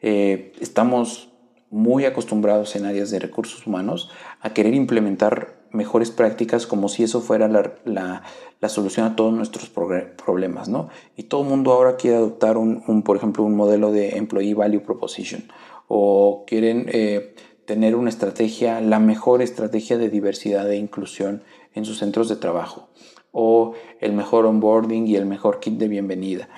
Eh, 0.00 0.52
estamos 0.60 1.30
muy 1.70 2.04
acostumbrados 2.04 2.76
en 2.76 2.86
áreas 2.86 3.10
de 3.10 3.18
recursos 3.18 3.66
humanos 3.66 4.10
a 4.40 4.52
querer 4.54 4.74
implementar 4.74 5.53
mejores 5.74 6.10
prácticas 6.10 6.66
como 6.66 6.88
si 6.88 7.02
eso 7.02 7.20
fuera 7.20 7.48
la, 7.48 8.22
solución 8.68 9.06
a 9.06 9.16
todos 9.16 9.34
nuestros 9.34 9.68
problemas, 9.68 10.68
¿no? 10.68 10.88
Y 11.16 11.24
todo 11.24 11.42
el 11.42 11.48
mundo 11.48 11.72
ahora 11.72 11.96
quiere 11.96 12.16
adoptar 12.16 12.56
un, 12.56 13.02
por 13.02 13.16
ejemplo, 13.16 13.44
un 13.44 13.54
modelo 13.54 13.92
de 13.92 14.16
Employee 14.16 14.54
Value 14.54 14.80
Proposition 14.80 15.44
o 15.86 16.44
quieren 16.46 16.86
eh, 16.90 17.34
tener 17.66 17.94
una 17.94 18.08
estrategia, 18.08 18.80
la 18.80 19.00
mejor 19.00 19.42
estrategia 19.42 19.98
de 19.98 20.08
diversidad 20.08 20.70
e 20.70 20.76
inclusión 20.76 21.42
en 21.74 21.84
sus 21.84 21.98
centros 21.98 22.28
de 22.28 22.36
trabajo 22.36 22.88
o 23.32 23.74
el 24.00 24.12
mejor 24.12 24.46
onboarding 24.46 25.06
y 25.08 25.16
el 25.16 25.26
mejor 25.26 25.60
kit 25.60 25.74
de 25.74 25.88
bienvenida. 25.88 26.48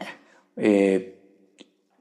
Eh, 0.57 1.16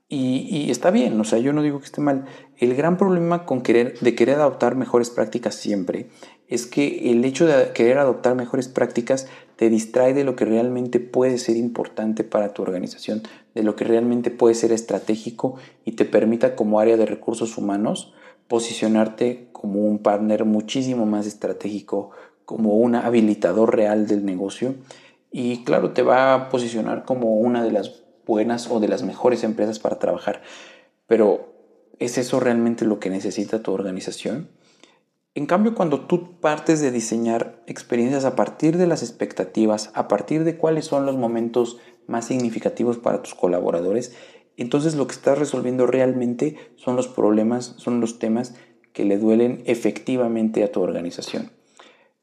y, 0.08 0.70
está 0.70 0.92
bien, 0.92 1.20
o 1.20 1.24
sea, 1.24 1.40
yo 1.40 1.52
no 1.52 1.64
digo 1.64 1.80
que 1.80 1.86
esté 1.86 2.00
mal. 2.00 2.26
El 2.58 2.76
gran 2.76 2.98
problema 2.98 3.46
con 3.46 3.62
querer, 3.62 3.98
de 4.00 4.14
querer 4.14 4.36
adoptar 4.36 4.76
mejores 4.76 5.10
prácticas 5.10 5.56
siempre 5.56 6.10
es 6.48 6.68
que 6.68 7.12
el 7.12 7.26
hecho 7.26 7.48
de 7.48 7.72
querer 7.74 7.98
adoptar 7.98 8.36
mejores 8.36 8.68
prácticas 8.68 9.28
te 9.56 9.68
distrae 9.70 10.14
de 10.14 10.24
lo 10.24 10.36
que 10.36 10.46
realmente 10.46 11.00
puede 11.00 11.40
ser 11.40 11.58
importante 11.58 12.24
para 12.24 12.54
tu 12.54 12.62
organización, 12.62 13.24
de 13.56 13.64
lo 13.64 13.76
que 13.76 13.84
realmente 13.84 14.30
puede 14.30 14.54
ser 14.54 14.72
estratégico 14.72 15.56
y 15.86 15.94
te 15.94 16.06
permita 16.06 16.56
como 16.56 16.80
área 16.80 16.98
de 16.98 17.08
recursos 17.08 17.58
humanos 17.58 18.14
posicionarte 18.48 19.48
como 19.54 19.86
un 19.86 19.98
partner 19.98 20.46
muchísimo 20.46 21.08
más 21.08 21.26
estratégico, 21.26 22.12
como 22.46 22.76
un 22.76 22.94
habilitador 22.94 23.76
real 23.76 24.06
del 24.06 24.24
negocio 24.24 24.76
y 25.32 25.64
claro, 25.64 25.92
te 25.92 26.04
va 26.04 26.36
a 26.36 26.50
posicionar 26.50 27.06
como 27.06 27.34
una 27.38 27.64
de 27.64 27.72
las 27.72 28.05
buenas 28.26 28.70
o 28.70 28.80
de 28.80 28.88
las 28.88 29.04
mejores 29.04 29.44
empresas 29.44 29.80
para 29.80 30.00
trabajar. 30.00 30.42
Pero 31.08 31.54
¿es 32.00 32.18
eso 32.18 32.40
realmente 32.40 32.86
lo 32.86 33.00
que 33.00 33.10
necesita 33.10 33.62
tu 33.62 33.72
organización? 33.72 34.50
En 35.36 35.48
cambio, 35.48 35.76
cuando 35.76 36.06
tú 36.06 36.40
partes 36.40 36.80
de 36.80 36.92
diseñar 36.92 37.62
experiencias 37.68 38.24
a 38.24 38.38
partir 38.38 38.78
de 38.78 38.88
las 38.88 39.04
expectativas, 39.04 39.92
a 39.94 40.08
partir 40.08 40.46
de 40.46 40.58
cuáles 40.58 40.86
son 40.86 41.06
los 41.06 41.18
momentos 41.18 41.78
más 42.08 42.26
significativos 42.26 42.98
para 42.98 43.22
tus 43.22 43.36
colaboradores, 43.36 44.16
entonces 44.56 44.96
lo 44.96 45.08
que 45.08 45.14
estás 45.14 45.38
resolviendo 45.38 45.88
realmente 45.88 46.56
son 46.78 46.96
los 46.96 47.10
problemas, 47.10 47.76
son 47.78 48.00
los 48.00 48.18
temas 48.18 48.56
que 48.94 49.04
le 49.04 49.18
duelen 49.18 49.62
efectivamente 49.66 50.64
a 50.64 50.72
tu 50.72 50.82
organización. 50.82 51.52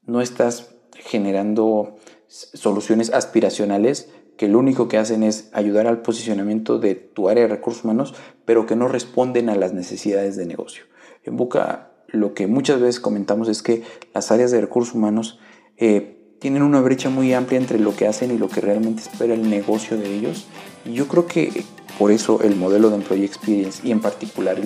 No 0.04 0.22
estás 0.22 0.74
generando 0.96 1.96
soluciones 2.26 3.12
aspiracionales 3.12 4.10
que 4.36 4.48
lo 4.48 4.58
único 4.58 4.88
que 4.88 4.98
hacen 4.98 5.22
es 5.22 5.48
ayudar 5.52 5.86
al 5.86 6.02
posicionamiento 6.02 6.78
de 6.78 6.94
tu 6.94 7.28
área 7.28 7.44
de 7.44 7.48
recursos 7.48 7.84
humanos, 7.84 8.14
pero 8.44 8.66
que 8.66 8.76
no 8.76 8.88
responden 8.88 9.48
a 9.48 9.56
las 9.56 9.72
necesidades 9.72 10.36
de 10.36 10.46
negocio. 10.46 10.84
En 11.24 11.36
Boca 11.36 11.90
lo 12.08 12.34
que 12.34 12.46
muchas 12.46 12.80
veces 12.80 13.00
comentamos 13.00 13.48
es 13.48 13.62
que 13.62 13.82
las 14.14 14.30
áreas 14.30 14.50
de 14.50 14.60
recursos 14.60 14.94
humanos 14.94 15.38
eh, 15.78 16.18
tienen 16.38 16.62
una 16.62 16.80
brecha 16.80 17.08
muy 17.08 17.32
amplia 17.32 17.58
entre 17.58 17.78
lo 17.78 17.96
que 17.96 18.06
hacen 18.06 18.30
y 18.30 18.38
lo 18.38 18.48
que 18.48 18.60
realmente 18.60 19.02
espera 19.02 19.34
el 19.34 19.48
negocio 19.48 19.96
de 19.96 20.14
ellos. 20.14 20.46
Y 20.84 20.92
yo 20.92 21.08
creo 21.08 21.26
que 21.26 21.64
por 21.98 22.10
eso 22.10 22.42
el 22.42 22.56
modelo 22.56 22.90
de 22.90 22.96
Employee 22.96 23.24
Experience 23.24 23.86
y 23.86 23.92
en 23.92 24.00
particular 24.00 24.56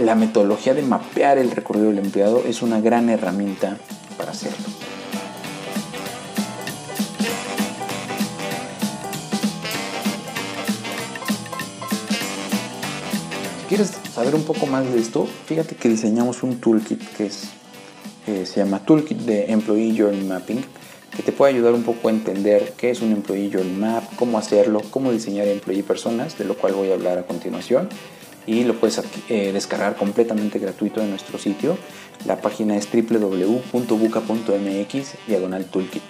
la 0.00 0.14
metodología 0.14 0.72
de 0.72 0.82
mapear 0.82 1.36
el 1.38 1.50
recorrido 1.50 1.88
del 1.88 1.98
empleado 1.98 2.42
es 2.46 2.62
una 2.62 2.80
gran 2.80 3.10
herramienta 3.10 3.76
para 4.16 4.30
hacerlo. 4.30 4.66
Quieres 13.70 13.92
saber 14.12 14.34
un 14.34 14.42
poco 14.42 14.66
más 14.66 14.92
de 14.92 14.98
esto, 14.98 15.28
fíjate 15.46 15.76
que 15.76 15.88
diseñamos 15.88 16.42
un 16.42 16.60
toolkit 16.60 17.00
que 17.16 17.26
es, 17.26 17.44
eh, 18.26 18.44
se 18.44 18.56
llama 18.56 18.84
Toolkit 18.84 19.18
de 19.18 19.52
Employee 19.52 19.96
Journey 19.96 20.24
Mapping, 20.24 20.60
que 21.16 21.22
te 21.22 21.30
puede 21.30 21.54
ayudar 21.54 21.74
un 21.74 21.84
poco 21.84 22.08
a 22.08 22.10
entender 22.10 22.72
qué 22.76 22.90
es 22.90 23.00
un 23.00 23.12
Employee 23.12 23.48
Journey 23.52 23.72
Map, 23.72 24.02
cómo 24.16 24.38
hacerlo, 24.38 24.82
cómo 24.90 25.12
diseñar 25.12 25.46
Employee 25.46 25.84
Personas, 25.84 26.36
de 26.36 26.46
lo 26.46 26.56
cual 26.56 26.72
voy 26.72 26.90
a 26.90 26.94
hablar 26.94 27.18
a 27.18 27.22
continuación. 27.22 27.88
Y 28.44 28.64
lo 28.64 28.74
puedes 28.74 29.00
eh, 29.28 29.52
descargar 29.52 29.94
completamente 29.94 30.58
gratuito 30.58 31.00
en 31.00 31.10
nuestro 31.10 31.38
sitio. 31.38 31.78
La 32.26 32.40
página 32.40 32.76
es 32.76 32.88
www.buca.mx 32.92 33.68
diagonal 35.28 35.64
toolkit. 35.66 36.02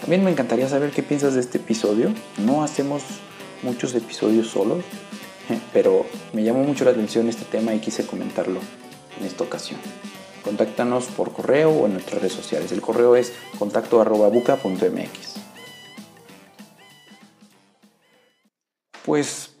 También 0.00 0.22
me 0.22 0.30
encantaría 0.30 0.68
saber 0.68 0.92
qué 0.92 1.02
piensas 1.02 1.34
de 1.34 1.40
este 1.40 1.58
episodio. 1.58 2.12
No 2.46 2.62
hacemos 2.62 3.02
muchos 3.64 3.96
episodios 3.96 4.46
solos, 4.46 4.84
pero 5.72 6.06
me 6.32 6.42
llamó 6.42 6.64
mucho 6.64 6.84
la 6.84 6.92
atención 6.92 7.28
este 7.28 7.44
tema 7.44 7.74
y 7.74 7.80
quise 7.80 8.06
comentarlo 8.06 8.60
en 9.18 9.26
esta 9.26 9.44
ocasión. 9.44 9.80
Contáctanos 10.42 11.06
por 11.06 11.32
correo 11.32 11.70
o 11.70 11.86
en 11.86 11.94
nuestras 11.94 12.20
redes 12.22 12.34
sociales. 12.34 12.72
El 12.72 12.80
correo 12.80 13.16
es 13.16 13.32
contacto.buca.mx. 13.58 15.34
Pues 19.04 19.58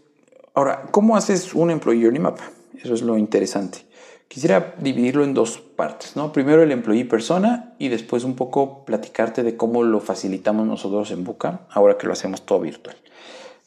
Ahora, 0.58 0.88
¿cómo 0.90 1.16
haces 1.16 1.54
un 1.54 1.70
Employee 1.70 2.02
Journey 2.02 2.18
Map? 2.18 2.40
Eso 2.82 2.92
es 2.92 3.02
lo 3.02 3.16
interesante. 3.16 3.86
Quisiera 4.26 4.74
dividirlo 4.80 5.22
en 5.22 5.32
dos 5.32 5.60
partes, 5.60 6.16
¿no? 6.16 6.32
Primero 6.32 6.64
el 6.64 6.72
employee 6.72 7.04
persona 7.04 7.76
y 7.78 7.90
después 7.90 8.24
un 8.24 8.34
poco 8.34 8.84
platicarte 8.84 9.44
de 9.44 9.56
cómo 9.56 9.84
lo 9.84 10.00
facilitamos 10.00 10.66
nosotros 10.66 11.12
en 11.12 11.22
Buca, 11.22 11.60
ahora 11.70 11.96
que 11.96 12.08
lo 12.08 12.12
hacemos 12.12 12.44
todo 12.44 12.58
virtual. 12.58 12.96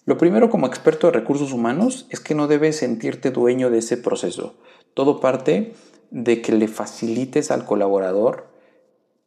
Lo 0.06 0.18
primero 0.18 0.50
como 0.50 0.68
experto 0.68 1.08
de 1.08 1.14
recursos 1.14 1.52
humanos 1.52 2.08
es 2.10 2.20
que 2.20 2.34
no 2.34 2.48
debes 2.48 2.78
sentirte 2.78 3.30
dueño 3.30 3.70
de 3.70 3.78
ese 3.80 3.98
proceso. 3.98 4.56
Todo 4.94 5.20
parte 5.20 5.74
de 6.10 6.42
que 6.42 6.54
le 6.54 6.68
facilites 6.68 7.52
al 7.52 7.66
colaborador 7.66 8.52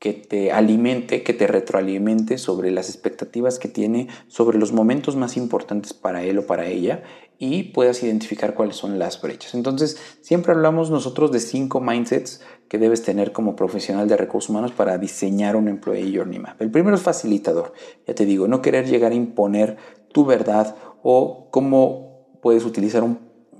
que 0.05 0.13
te 0.13 0.53
alimente, 0.53 1.23
que 1.23 1.33
te 1.33 1.47
retroalimente 1.47 2.37
sobre 2.37 2.71
las 2.71 2.91
expectativas 2.91 3.59
que 3.59 3.69
tiene, 3.69 4.09
sobre 4.29 4.59
los 4.59 4.73
momentos 4.73 5.17
más 5.17 5.39
importantes 5.39 5.95
para 5.95 6.25
él 6.25 6.39
o 6.39 6.47
para 6.47 6.67
ella 6.67 7.05
y 7.39 7.65
puedas 7.73 8.03
identificar 8.03 8.55
cuáles 8.55 8.77
son 8.77 8.99
las 8.99 9.23
brechas. 9.23 9.55
Entonces, 9.55 9.97
siempre 10.21 10.53
hablamos 10.53 10.91
nosotros 10.91 11.33
de 11.33 11.41
cinco 11.41 11.81
mindsets 11.81 12.43
que 12.69 12.79
debes 12.79 13.03
tener 13.03 13.33
como 13.33 13.57
profesional 13.57 14.07
de 14.09 14.17
recursos 14.17 14.51
humanos 14.51 14.73
para 14.73 14.99
diseñar 14.99 15.57
un 15.57 15.69
Employee 15.69 16.15
Journey 16.17 16.39
Map. 16.39 16.61
El 16.61 16.71
primero 16.71 16.97
es 16.97 17.03
facilitador. 17.03 17.73
Ya 18.07 18.15
te 18.15 18.27
digo, 18.27 18.47
no 18.47 18.61
querer 18.61 18.87
llegar 18.87 19.13
a 19.13 19.17
imponer 19.17 19.79
tu 20.15 20.25
verdad 20.25 20.77
o 21.03 21.49
cómo 21.51 22.39
puedes 22.41 22.65
utilizar 22.65 23.03
un 23.03 23.19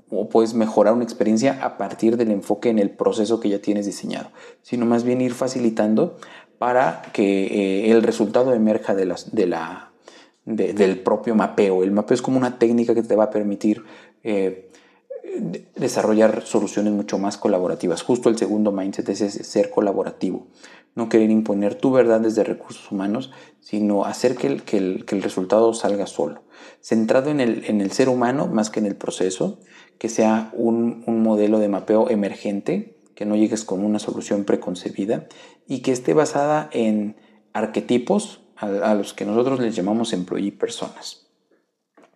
o 0.09 0.29
puedes 0.29 0.53
mejorar 0.53 0.93
una 0.93 1.03
experiencia 1.03 1.59
a 1.63 1.77
partir 1.77 2.15
del 2.15 2.31
enfoque 2.31 2.69
en 2.69 2.79
el 2.79 2.91
proceso 2.91 3.39
que 3.39 3.49
ya 3.49 3.59
tienes 3.59 3.85
diseñado, 3.85 4.29
sino 4.61 4.85
más 4.85 5.03
bien 5.03 5.19
ir 5.19 5.33
facilitando 5.33 6.17
para 6.57 7.01
que 7.11 7.47
eh, 7.47 7.91
el 7.91 8.03
resultado 8.03 8.53
emerja 8.53 8.95
de 8.95 9.05
la, 9.45 9.91
del 10.45 10.99
propio 10.99 11.35
mapeo. 11.35 11.83
El 11.83 11.91
mapeo 11.91 12.15
es 12.15 12.21
como 12.21 12.37
una 12.37 12.59
técnica 12.59 12.93
que 12.93 13.03
te 13.03 13.15
va 13.15 13.25
a 13.25 13.29
permitir 13.29 13.83
eh, 14.23 14.69
desarrollar 15.75 16.43
soluciones 16.45 16.93
mucho 16.93 17.17
más 17.17 17.37
colaborativas. 17.37 18.01
Justo 18.01 18.29
el 18.29 18.37
segundo 18.37 18.71
mindset 18.71 19.09
es 19.09 19.19
ser 19.19 19.69
colaborativo. 19.69 20.47
No 20.95 21.09
querer 21.09 21.29
imponer 21.29 21.75
tu 21.75 21.91
verdad 21.91 22.21
desde 22.21 22.43
recursos 22.43 22.91
humanos, 22.91 23.31
sino 23.59 24.05
hacer 24.05 24.35
que 24.35 24.47
el, 24.47 24.63
que 24.63 24.77
el, 24.77 25.21
resultado 25.21 25.73
salga 25.73 26.07
solo. 26.07 26.43
Centrado 26.81 27.29
en 27.29 27.41
el, 27.41 27.65
en 27.65 27.81
el, 27.81 27.91
ser 27.91 28.07
humano 28.07 28.47
más 28.47 28.69
que 28.69 28.79
en 28.79 28.85
el 28.85 28.95
proceso, 28.95 29.59
que 29.97 30.07
sea 30.07 30.51
un, 30.53 31.03
un 31.05 31.21
modelo 31.21 31.59
de 31.59 31.67
mapeo 31.67 32.09
emergente, 32.09 32.97
que 33.15 33.25
no 33.25 33.35
llegues 33.35 33.65
con 33.65 33.83
una 33.83 33.99
solución 33.99 34.43
preconcebida 34.43 35.27
y 35.67 35.79
que 35.79 35.91
esté 35.91 36.13
basada 36.13 36.69
en 36.71 37.15
arquetipos 37.53 38.41
a, 38.57 38.93
los 38.93 39.13
que 39.13 39.25
nosotros 39.25 39.59
les 39.59 39.75
llamamos 39.75 40.13
employee 40.13 40.51
personas. 40.51 41.24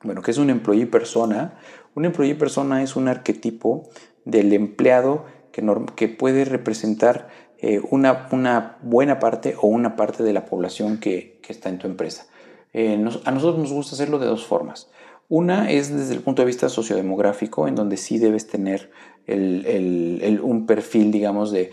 Bueno, 0.04 0.22
¿qué 0.22 0.32
es 0.32 0.38
un 0.38 0.50
employee 0.50 0.86
persona? 0.86 1.60
Un 1.96 2.06
employee 2.06 2.36
persona 2.36 2.82
es 2.84 2.96
un 2.96 3.08
arquetipo 3.08 3.90
del 4.26 4.54
empleado 4.54 5.26
que, 5.52 5.64
que 5.96 6.08
puede 6.08 6.46
representar 6.46 7.28
eh, 7.58 7.82
una, 7.90 8.30
una, 8.32 8.78
buena 8.82 9.20
parte 9.20 9.56
o 9.60 9.68
una 9.68 9.98
parte 9.98 10.24
de 10.24 10.32
la 10.32 10.46
población 10.46 11.00
que, 11.00 11.40
que 11.42 11.52
está 11.52 11.68
en 11.68 11.80
tu 11.80 11.88
empresa. 11.88 12.28
Eh, 12.72 12.94
a 12.94 13.32
nosotros 13.32 13.58
nos 13.58 13.74
gusta 13.74 13.96
hacerlo 13.96 14.20
de 14.20 14.28
dos 14.28 14.46
formas. 14.46 14.90
Una 15.28 15.70
es 15.70 15.96
desde 15.96 16.16
el 16.16 16.22
punto 16.22 16.42
de 16.42 16.48
vista 16.48 16.70
sociodemográfico, 16.70 17.68
en 17.68 17.76
donde 17.76 17.98
sí 17.98 18.18
debes 18.18 18.48
tener 18.48 18.90
un 19.28 20.66
perfil, 20.66 21.12
digamos, 21.12 21.52
de, 21.52 21.72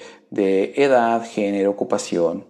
edad, 0.77 1.25
género, 1.25 1.71
ocupación, 1.71 2.45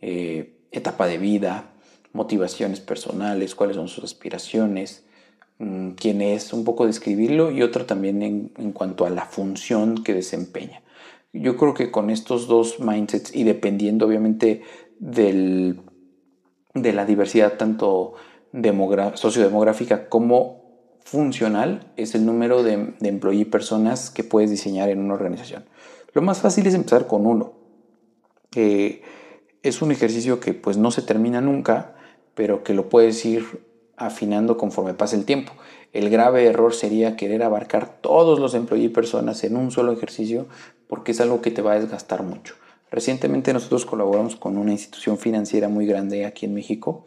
eh, 0.00 0.54
etapa 0.70 1.08
de 1.08 1.18
vida, 1.18 1.72
motivaciones 2.12 2.78
personales, 2.78 3.56
cuáles 3.56 3.74
son 3.74 3.88
sus 3.88 4.04
aspiraciones, 4.04 5.04
quién 5.96 6.22
es, 6.22 6.52
un 6.52 6.64
poco 6.64 6.86
describirlo 6.86 7.50
y 7.50 7.62
otro 7.62 7.86
también 7.86 8.22
en, 8.22 8.52
en, 8.56 8.72
cuanto 8.72 9.06
a 9.06 9.10
la 9.10 9.26
función 9.26 10.02
que 10.02 10.14
desempeña. 10.14 10.82
Yo 11.32 11.56
creo 11.56 11.74
que 11.74 11.90
con 11.90 12.10
estos 12.10 12.46
dos 12.46 12.80
mindsets 12.80 13.34
y 13.34 13.44
dependiendo 13.44 14.06
obviamente 14.06 14.62
del, 14.98 15.80
de 16.74 16.92
la 16.92 17.06
diversidad 17.06 17.56
tanto 17.56 18.14
sociodemográfica 19.14 20.08
como 20.08 20.62
funcional 21.04 21.92
es 21.96 22.14
el 22.14 22.26
número 22.26 22.62
de, 22.62 22.94
de 23.00 23.08
employee 23.08 23.46
personas 23.46 24.10
que 24.10 24.24
puedes 24.24 24.50
diseñar 24.50 24.90
en 24.90 25.00
una 25.00 25.14
organización. 25.14 25.64
Lo 26.12 26.22
más 26.22 26.40
fácil 26.40 26.66
es 26.66 26.74
empezar 26.74 27.06
con 27.06 27.26
uno. 27.26 27.54
que 28.50 29.02
es 29.62 29.80
un 29.80 29.92
ejercicio 29.92 30.40
que 30.40 30.52
pues 30.54 30.76
no 30.76 30.90
se 30.90 31.02
termina 31.02 31.40
nunca, 31.40 31.94
pero 32.34 32.64
que 32.64 32.74
lo 32.74 32.88
puedes 32.88 33.24
ir 33.24 33.71
afinando 33.96 34.56
conforme 34.56 34.94
pasa 34.94 35.16
el 35.16 35.24
tiempo. 35.24 35.52
El 35.92 36.10
grave 36.10 36.46
error 36.46 36.74
sería 36.74 37.16
querer 37.16 37.42
abarcar 37.42 38.00
todos 38.00 38.38
los 38.38 38.54
employee 38.54 38.90
personas 38.90 39.44
en 39.44 39.56
un 39.56 39.70
solo 39.70 39.92
ejercicio 39.92 40.46
porque 40.88 41.12
es 41.12 41.20
algo 41.20 41.42
que 41.42 41.50
te 41.50 41.62
va 41.62 41.72
a 41.72 41.80
desgastar 41.80 42.22
mucho. 42.22 42.54
Recientemente 42.90 43.52
nosotros 43.52 43.86
colaboramos 43.86 44.36
con 44.36 44.58
una 44.58 44.72
institución 44.72 45.18
financiera 45.18 45.68
muy 45.68 45.86
grande 45.86 46.26
aquí 46.26 46.46
en 46.46 46.54
México 46.54 47.06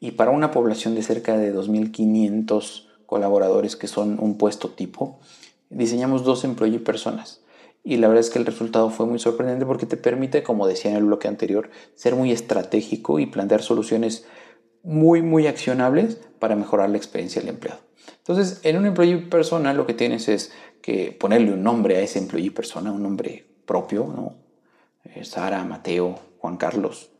y 0.00 0.12
para 0.12 0.30
una 0.30 0.50
población 0.50 0.94
de 0.94 1.02
cerca 1.02 1.36
de 1.36 1.54
2.500 1.54 2.86
colaboradores 3.06 3.76
que 3.76 3.86
son 3.86 4.18
un 4.20 4.38
puesto 4.38 4.70
tipo, 4.70 5.20
diseñamos 5.68 6.24
dos 6.24 6.44
employee 6.44 6.78
personas. 6.80 7.42
Y 7.82 7.96
la 7.96 8.08
verdad 8.08 8.20
es 8.20 8.30
que 8.30 8.38
el 8.38 8.46
resultado 8.46 8.90
fue 8.90 9.06
muy 9.06 9.18
sorprendente 9.18 9.64
porque 9.64 9.86
te 9.86 9.96
permite, 9.96 10.42
como 10.42 10.66
decía 10.66 10.90
en 10.90 10.96
el 10.96 11.04
bloque 11.04 11.28
anterior, 11.28 11.70
ser 11.94 12.14
muy 12.14 12.30
estratégico 12.30 13.18
y 13.18 13.26
plantear 13.26 13.62
soluciones 13.62 14.26
muy, 14.82 15.22
muy 15.22 15.46
accionables 15.46 16.18
para 16.38 16.56
mejorar 16.56 16.90
la 16.90 16.96
experiencia 16.96 17.40
del 17.40 17.50
empleado. 17.50 17.80
Entonces, 18.18 18.60
en 18.64 18.76
un 18.76 18.86
employee 18.86 19.18
persona 19.18 19.74
lo 19.74 19.86
que 19.86 19.94
tienes 19.94 20.28
es 20.28 20.52
que 20.82 21.12
ponerle 21.12 21.52
un 21.52 21.62
nombre 21.62 21.96
a 21.96 22.00
ese 22.00 22.18
employee 22.18 22.50
persona, 22.50 22.92
un 22.92 23.02
nombre 23.02 23.46
propio, 23.66 24.06
¿no? 24.06 24.34
Eh, 25.04 25.24
Sara, 25.24 25.64
Mateo, 25.64 26.18
Juan 26.38 26.56
Carlos, 26.56 27.10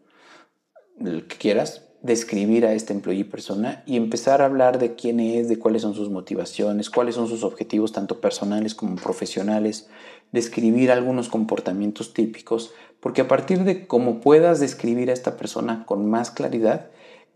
el 1.01 1.27
que 1.27 1.37
quieras, 1.37 1.87
describir 2.03 2.65
a 2.65 2.73
este 2.73 2.95
employee 2.95 3.25
persona 3.25 3.83
y 3.87 3.97
empezar 3.97 4.41
a 4.41 4.47
hablar 4.47 4.79
de 4.79 4.95
quién 4.95 5.21
es, 5.21 5.49
de 5.49 5.59
cuáles 5.59 5.83
son 5.83 5.95
sus 5.95 6.09
motivaciones, 6.09 6.89
cuáles 6.89 7.15
son 7.15 7.29
sus 7.29 7.45
objetivos 7.45 7.93
tanto 7.93 8.21
personales 8.21 8.75
como 8.75 8.97
profesionales, 8.97 9.89
describir 10.33 10.91
algunos 10.91 11.29
comportamientos 11.29 12.15
típicos, 12.15 12.73
porque 13.01 13.21
a 13.21 13.29
partir 13.29 13.65
de 13.65 13.87
cómo 13.87 14.21
puedas 14.21 14.61
describir 14.61 15.11
a 15.11 15.13
esta 15.13 15.37
persona 15.37 15.85
con 15.87 16.09
más 16.09 16.31
claridad 16.31 16.91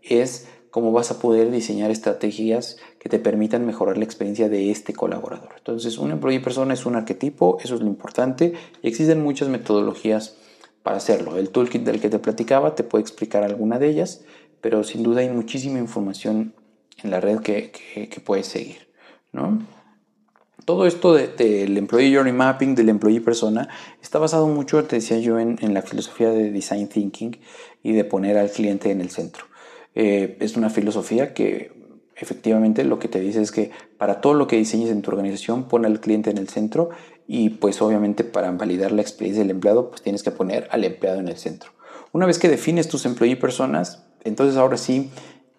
es 0.09 0.47
cómo 0.71 0.91
vas 0.91 1.11
a 1.11 1.19
poder 1.19 1.51
diseñar 1.51 1.91
estrategias 1.91 2.77
que 2.99 3.09
te 3.09 3.19
permitan 3.19 3.65
mejorar 3.65 3.97
la 3.97 4.03
experiencia 4.03 4.49
de 4.49 4.71
este 4.71 4.93
colaborador. 4.93 5.53
Entonces, 5.57 5.97
un 5.97 6.11
employee 6.11 6.41
persona 6.41 6.73
es 6.73 6.85
un 6.85 6.95
arquetipo, 6.95 7.57
eso 7.63 7.75
es 7.75 7.81
lo 7.81 7.87
importante, 7.87 8.53
y 8.81 8.87
existen 8.87 9.23
muchas 9.23 9.47
metodologías 9.47 10.35
para 10.83 10.97
hacerlo. 10.97 11.37
El 11.37 11.49
toolkit 11.49 11.83
del 11.83 12.01
que 12.01 12.09
te 12.09 12.19
platicaba 12.19 12.75
te 12.75 12.83
puede 12.83 13.01
explicar 13.01 13.43
alguna 13.43 13.79
de 13.79 13.89
ellas 13.89 14.25
pero 14.65 14.83
sin 14.83 15.03
duda 15.03 15.21
hay 15.21 15.29
muchísima 15.29 15.77
información 15.77 16.55
en 17.03 17.11
la 17.11 17.21
red 17.21 17.41
que, 17.41 17.71
puedes 18.25 18.47
seguir. 18.47 18.87
¿no? 19.31 19.59
Todo 20.65 20.87
esto 20.87 21.13
del 21.13 21.35
de, 21.35 21.65
Employee 21.77 22.15
Journey 22.15 22.33
Mapping, 22.33 22.73
del 22.73 22.89
Employee 22.89 23.21
Persona, 23.21 23.69
está 24.01 24.17
basado 24.17 24.47
mucho, 24.47 24.83
te 24.85 24.95
decía 24.95 25.19
yo, 25.19 25.37
en, 25.37 25.71
la 25.75 25.83
filosofía 25.83 26.31
de 26.31 26.49
Design 26.49 26.87
Thinking 26.87 27.37
y 27.83 27.91
de 27.91 28.05
poner 28.05 28.39
al 28.39 28.49
cliente 28.49 28.89
en 28.89 29.01
el 29.01 29.11
centro. 29.11 29.45
Eh, 29.95 30.37
es 30.39 30.57
una 30.57 30.69
filosofía 30.69 31.33
que 31.33 31.71
efectivamente 32.15 32.83
lo 32.83 32.99
que 32.99 33.07
te 33.07 33.19
dice 33.19 33.41
es 33.41 33.51
que 33.51 33.71
para 33.97 34.21
todo 34.21 34.33
lo 34.33 34.47
que 34.47 34.57
diseñes 34.57 34.89
en 34.89 35.01
tu 35.01 35.11
organización, 35.11 35.67
pon 35.67 35.85
al 35.85 35.99
cliente 35.99 36.29
en 36.29 36.37
el 36.37 36.47
centro 36.47 36.89
y 37.27 37.49
pues 37.49 37.81
obviamente 37.81 38.23
para 38.23 38.51
validar 38.51 38.91
la 38.91 39.01
experiencia 39.01 39.43
del 39.43 39.51
empleado, 39.51 39.89
pues 39.89 40.01
tienes 40.01 40.23
que 40.23 40.31
poner 40.31 40.67
al 40.71 40.83
empleado 40.83 41.19
en 41.19 41.27
el 41.27 41.37
centro. 41.37 41.71
Una 42.11 42.25
vez 42.25 42.39
que 42.39 42.47
defines 42.47 42.87
tus 42.87 43.05
employee 43.05 43.35
personas, 43.35 44.05
entonces 44.23 44.57
ahora 44.57 44.77
sí 44.77 45.09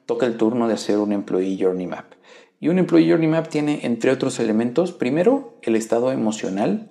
toca 0.06 0.26
el 0.26 0.36
turno 0.36 0.68
de 0.68 0.74
hacer 0.74 0.98
un 0.98 1.12
Employee 1.12 1.58
Journey 1.60 1.86
Map. 1.86 2.12
Y 2.60 2.68
un 2.68 2.78
Employee 2.78 3.10
Journey 3.10 3.28
Map 3.28 3.48
tiene, 3.48 3.80
entre 3.82 4.10
otros 4.10 4.38
elementos, 4.38 4.92
primero 4.92 5.58
el 5.62 5.76
estado 5.76 6.12
emocional 6.12 6.90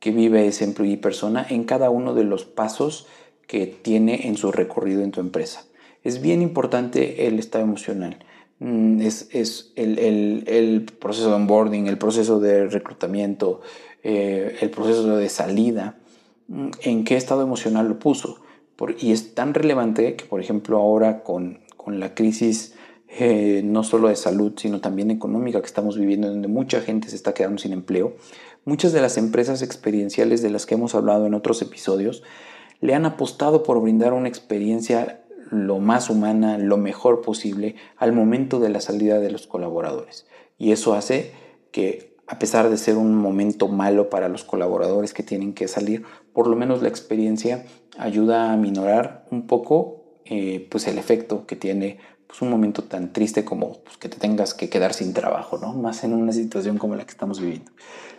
que 0.00 0.10
vive 0.10 0.46
ese 0.46 0.64
employee 0.64 0.96
persona 0.96 1.46
en 1.48 1.64
cada 1.64 1.90
uno 1.90 2.14
de 2.14 2.24
los 2.24 2.44
pasos 2.44 3.06
que 3.46 3.66
tiene 3.66 4.26
en 4.26 4.36
su 4.36 4.50
recorrido 4.50 5.02
en 5.02 5.12
tu 5.12 5.20
empresa. 5.20 5.64
Es 6.06 6.22
bien 6.22 6.40
importante 6.40 7.26
el 7.26 7.40
estado 7.40 7.64
emocional. 7.64 8.18
Mm, 8.60 9.00
es, 9.00 9.28
es 9.32 9.72
el, 9.74 9.98
el, 9.98 10.44
el, 10.46 10.82
proceso 10.84 11.30
de 11.30 11.34
onboarding, 11.34 11.88
el 11.88 11.98
proceso 11.98 12.38
de 12.38 12.68
reclutamiento, 12.68 13.60
eh, 14.04 14.56
el 14.60 14.70
proceso 14.70 15.16
de 15.16 15.28
salida. 15.28 15.98
Mm, 16.46 16.68
¿En 16.82 17.02
qué 17.02 17.16
estado 17.16 17.42
emocional 17.42 17.88
lo 17.88 17.98
puso? 17.98 18.38
y 19.00 19.10
es 19.10 19.34
tan 19.34 19.54
relevante 19.54 20.14
que, 20.14 20.26
por 20.26 20.38
ejemplo, 20.38 20.76
ahora 20.78 21.24
con, 21.24 21.60
con 21.76 21.98
la 21.98 22.14
crisis 22.14 22.74
eh, 23.08 23.62
no 23.64 23.82
solo 23.82 24.08
de 24.08 24.16
salud, 24.16 24.52
sino 24.56 24.80
también 24.80 25.10
económica 25.10 25.60
que 25.60 25.66
estamos 25.66 25.98
viviendo, 25.98 26.28
donde 26.28 26.46
mucha 26.46 26.82
gente 26.82 27.08
se 27.08 27.16
está 27.16 27.34
quedando 27.34 27.58
sin 27.58 27.72
empleo, 27.72 28.14
muchas 28.64 28.92
de 28.92 29.00
las 29.00 29.16
empresas 29.16 29.60
experienciales 29.62 30.40
de 30.40 30.50
las 30.50 30.66
que 30.66 30.74
hemos 30.74 30.94
hablado 30.94 31.26
en 31.26 31.34
otros 31.34 31.62
episodios 31.62 32.22
le 32.80 32.94
han 32.94 33.06
apostado 33.06 33.62
por 33.62 33.80
brindar 33.80 34.12
una 34.12 34.28
experiencia 34.28 35.22
lo 35.50 35.78
más 35.78 36.10
humana, 36.10 36.58
lo 36.58 36.76
mejor 36.76 37.20
posible 37.20 37.76
al 37.96 38.12
momento 38.12 38.58
de 38.58 38.68
la 38.68 38.80
salida 38.80 39.20
de 39.20 39.30
los 39.30 39.46
colaboradores. 39.46 40.26
Y 40.58 40.72
eso 40.72 40.94
hace 40.94 41.32
que 41.70 42.16
a 42.26 42.38
pesar 42.38 42.68
de 42.68 42.76
ser 42.76 42.96
un 42.96 43.14
momento 43.14 43.68
malo 43.68 44.10
para 44.10 44.28
los 44.28 44.44
colaboradores 44.44 45.14
que 45.14 45.22
tienen 45.22 45.52
que 45.52 45.68
salir, 45.68 46.04
por 46.32 46.48
lo 46.48 46.56
menos 46.56 46.82
la 46.82 46.88
experiencia 46.88 47.64
ayuda 47.98 48.52
a 48.52 48.56
minorar 48.56 49.26
un 49.30 49.46
poco 49.46 50.20
eh, 50.24 50.66
pues 50.70 50.88
el 50.88 50.98
efecto 50.98 51.46
que 51.46 51.54
tiene 51.54 51.98
pues 52.26 52.42
un 52.42 52.50
momento 52.50 52.82
tan 52.82 53.12
triste 53.12 53.44
como 53.44 53.78
pues, 53.84 53.96
que 53.96 54.08
te 54.08 54.18
tengas 54.18 54.54
que 54.54 54.68
quedar 54.68 54.92
sin 54.92 55.14
trabajo, 55.14 55.58
¿no? 55.58 55.72
Más 55.72 56.02
en 56.02 56.12
una 56.12 56.32
situación 56.32 56.78
como 56.78 56.96
la 56.96 57.04
que 57.04 57.12
estamos 57.12 57.40
viviendo. 57.40 57.70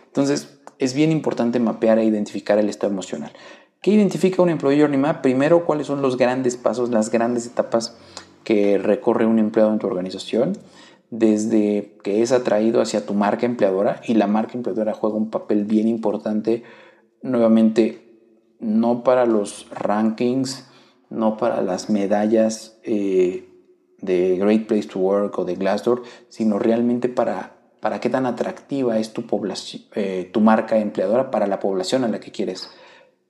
Entonces, 0.06 0.58
es 0.78 0.94
bien 0.94 1.12
importante 1.12 1.58
mapear 1.60 1.98
e 1.98 2.04
identificar 2.04 2.58
el 2.58 2.70
estado 2.70 2.92
emocional. 2.92 3.32
¿Qué 3.80 3.92
identifica 3.92 4.42
un 4.42 4.50
Employee 4.50 4.80
Journey 4.80 4.98
Map? 4.98 5.22
Primero, 5.22 5.64
cuáles 5.64 5.86
son 5.86 6.02
los 6.02 6.16
grandes 6.16 6.56
pasos, 6.56 6.90
las 6.90 7.10
grandes 7.10 7.46
etapas 7.46 7.96
que 8.42 8.76
recorre 8.76 9.24
un 9.24 9.38
empleado 9.38 9.72
en 9.72 9.78
tu 9.78 9.86
organización, 9.86 10.58
desde 11.10 11.96
que 12.02 12.22
es 12.22 12.32
atraído 12.32 12.80
hacia 12.80 13.06
tu 13.06 13.14
marca 13.14 13.46
empleadora 13.46 14.00
y 14.04 14.14
la 14.14 14.26
marca 14.26 14.54
empleadora 14.54 14.94
juega 14.94 15.16
un 15.16 15.30
papel 15.30 15.64
bien 15.64 15.86
importante, 15.86 16.64
nuevamente, 17.22 18.02
no 18.58 19.04
para 19.04 19.26
los 19.26 19.68
rankings, 19.70 20.68
no 21.08 21.36
para 21.36 21.62
las 21.62 21.88
medallas 21.88 22.78
eh, 22.82 23.48
de 24.00 24.38
Great 24.38 24.66
Place 24.66 24.88
to 24.88 24.98
Work 24.98 25.38
o 25.38 25.44
de 25.44 25.54
Glassdoor, 25.54 26.02
sino 26.28 26.58
realmente 26.58 27.08
para, 27.08 27.56
para 27.78 28.00
qué 28.00 28.10
tan 28.10 28.26
atractiva 28.26 28.98
es 28.98 29.12
tu, 29.12 29.24
población, 29.26 29.84
eh, 29.94 30.28
tu 30.32 30.40
marca 30.40 30.78
empleadora 30.78 31.30
para 31.30 31.46
la 31.46 31.60
población 31.60 32.02
a 32.02 32.08
la 32.08 32.18
que 32.18 32.32
quieres 32.32 32.70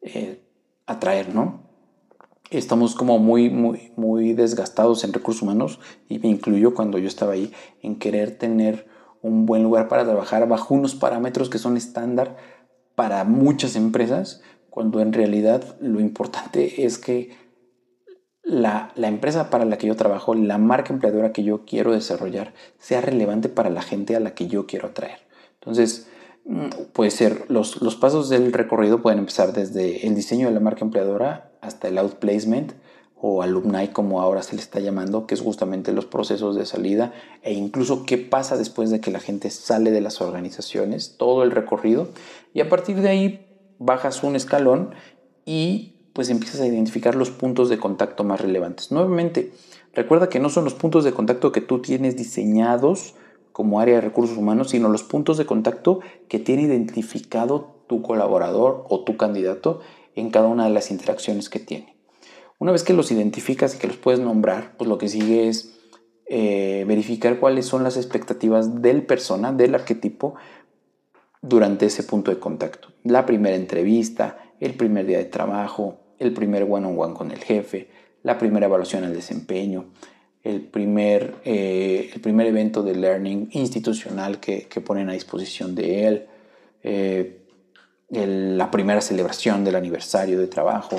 eh, 0.03 0.43
atraer, 0.87 1.35
¿no? 1.35 1.63
Estamos 2.51 2.95
como 2.95 3.19
muy, 3.19 3.51
muy, 3.51 3.93
muy 3.97 4.33
desgastados 4.33 5.05
en 5.05 5.13
recursos 5.13 5.43
humanos 5.43 5.81
y 6.09 6.19
me 6.19 6.29
incluyo 6.29 6.75
cuando 6.75 6.99
yo 6.99 7.07
estaba 7.07 7.33
ahí 7.35 7.53
en 7.83 7.99
querer 7.99 8.39
tener 8.39 8.87
un 9.21 9.47
buen 9.47 9.63
lugar 9.63 9.89
para 9.89 10.05
trabajar 10.05 10.49
bajo 10.49 10.75
unos 10.75 10.95
parámetros 10.95 11.51
que 11.51 11.59
son 11.59 11.77
estándar 11.77 12.37
para 12.95 13.23
muchas 13.25 13.77
empresas, 13.77 14.43
cuando 14.71 15.01
en 15.01 15.13
realidad 15.13 15.77
lo 15.81 16.01
importante 16.01 16.85
es 16.85 16.99
que 16.99 17.37
la, 18.43 18.93
empresa 18.97 19.51
para 19.51 19.65
la 19.65 19.77
que 19.77 19.87
yo 19.87 19.97
trabajo, 19.97 20.35
la 20.35 20.59
marca 20.59 20.93
empleadora 20.93 21.33
que 21.33 21.45
yo 21.45 21.65
quiero 21.67 21.93
desarrollar, 21.93 22.55
sea 22.79 23.01
relevante 23.01 23.49
para 23.49 23.71
la 23.71 23.83
gente 23.83 24.17
a 24.17 24.21
la 24.21 24.35
que 24.35 24.47
yo 24.47 24.67
quiero 24.67 24.89
atraer. 24.89 25.19
Entonces, 25.55 26.09
puede 26.93 27.11
ser, 27.11 27.45
los, 27.49 27.83
los 27.83 27.97
pasos 27.97 28.29
del 28.29 28.53
recorrido 28.53 29.03
pueden 29.03 29.19
empezar 29.19 29.53
desde 29.53 30.07
el 30.07 30.15
diseño 30.15 30.49
de 30.49 30.55
la 30.55 30.61
marca 30.61 30.85
empleadora 30.85 31.53
hasta 31.61 31.89
el 31.89 31.99
outplacement 31.99 32.73
o 33.21 33.43
alumni 33.43 33.89
como 33.89 34.21
ahora 34.21 34.43
se 34.43 34.55
le 34.55 34.63
está 34.63 34.81
llamando, 34.81 35.27
que 35.27 35.35
es 35.35 35.41
justamente 35.41 35.93
los 35.93 36.07
procesos 36.07 36.57
de 36.57 36.65
salida 36.67 37.13
e 37.43 37.53
incluso 37.53 38.05
qué 38.07 38.17
pasa 38.17 38.57
después 38.57 38.91
de 38.91 39.01
que 39.01 39.11
la 39.11 39.21
gente 39.21 39.51
sale 39.51 39.91
de 39.91 40.01
las 40.01 40.21
organizaciones, 40.21 41.17
todo 41.19 41.43
el 41.43 41.51
recorrido 41.51 42.09
y 42.55 42.61
a 42.61 42.69
partir 42.69 43.01
de 43.01 43.09
ahí 43.09 43.47
bajas 43.79 44.23
un 44.23 44.37
escalón 44.37 44.95
y 45.45 45.95
pues 46.13 46.31
empiezas 46.31 46.61
a 46.61 46.67
identificar 46.67 47.15
los 47.15 47.31
puntos 47.31 47.69
de 47.69 47.79
contacto 47.79 48.25
más 48.25 48.41
relevantes. 48.41 48.91
Nuevamente, 48.91 49.53
recuerda 49.95 50.29
que 50.29 50.41
no 50.41 50.49
son 50.51 50.65
los 50.65 50.75
puntos 50.75 51.05
de 51.05 51.13
contacto 51.13 51.53
que 51.53 51.61
tú 51.61 51.81
tienes 51.81 52.17
diseñados 52.17 53.15
como 53.59 53.81
área 53.81 53.97
de 53.97 54.03
recursos 54.03 54.39
humanos, 54.39 54.71
sino 54.71 54.89
los 54.89 55.03
puntos 55.03 55.37
de 55.37 55.45
contacto 55.45 55.99
que 56.29 56.39
tiene 56.39 56.63
identificado 56.63 57.83
tu 57.89 58.03
colaborador 58.03 58.85
o 58.89 59.03
tu 59.03 59.17
candidato 59.17 59.81
en 60.15 60.31
cada 60.31 60.47
una 60.47 60.63
de 60.63 60.71
las 60.71 60.93
interacciones 60.93 61.49
que 61.49 61.59
tiene. 61.59 61.97
Una 62.61 62.71
vez 62.71 62.85
que 62.85 62.93
los 62.93 63.11
identificas 63.11 63.75
y 63.75 63.79
que 63.79 63.89
los 63.89 63.97
puedes 63.97 64.21
nombrar, 64.21 64.77
pues 64.77 64.89
lo 64.89 64.97
que 64.97 65.09
sigue 65.09 65.49
es 65.49 65.77
eh, 66.27 66.85
verificar 66.87 67.41
cuáles 67.41 67.67
son 67.67 67.83
las 67.83 67.97
expectativas 67.97 68.81
del 68.81 69.05
persona, 69.05 69.53
del 69.53 69.75
arquetipo, 69.75 70.37
durante 71.43 71.87
ese 71.87 72.05
punto 72.05 72.31
de 72.31 72.39
contacto. 72.39 72.91
La 73.03 73.27
primera 73.27 73.57
entrevista, 73.57 74.39
el 74.61 74.75
primer 74.75 75.05
día 75.05 75.19
de 75.19 75.25
trabajo, 75.25 75.99
el 76.21 76.33
primer 76.33 76.63
one-on-one 76.63 77.15
con 77.15 77.33
el 77.33 77.43
jefe, 77.43 77.91
la 78.23 78.39
primera 78.39 78.67
evaluación 78.67 79.03
al 79.03 79.15
desempeño, 79.15 79.87
el 80.45 80.63
primer, 80.63 81.35
eh, 81.45 82.11
el 82.15 82.21
primer 82.21 82.47
evento 82.47 82.83
de 82.83 82.95
learning 82.95 83.51
institucional 83.53 84.41
que, 84.41 84.69
que 84.69 84.81
ponen 84.81 85.11
a 85.11 85.13
disposición 85.13 85.75
de 85.75 86.07
él, 86.07 86.27
eh, 86.83 87.35
la 88.11 88.71
primera 88.71 89.01
celebración 89.01 89.65
del 89.65 89.77
aniversario 89.77 90.39
de 90.39 90.47
trabajo, 90.47 90.97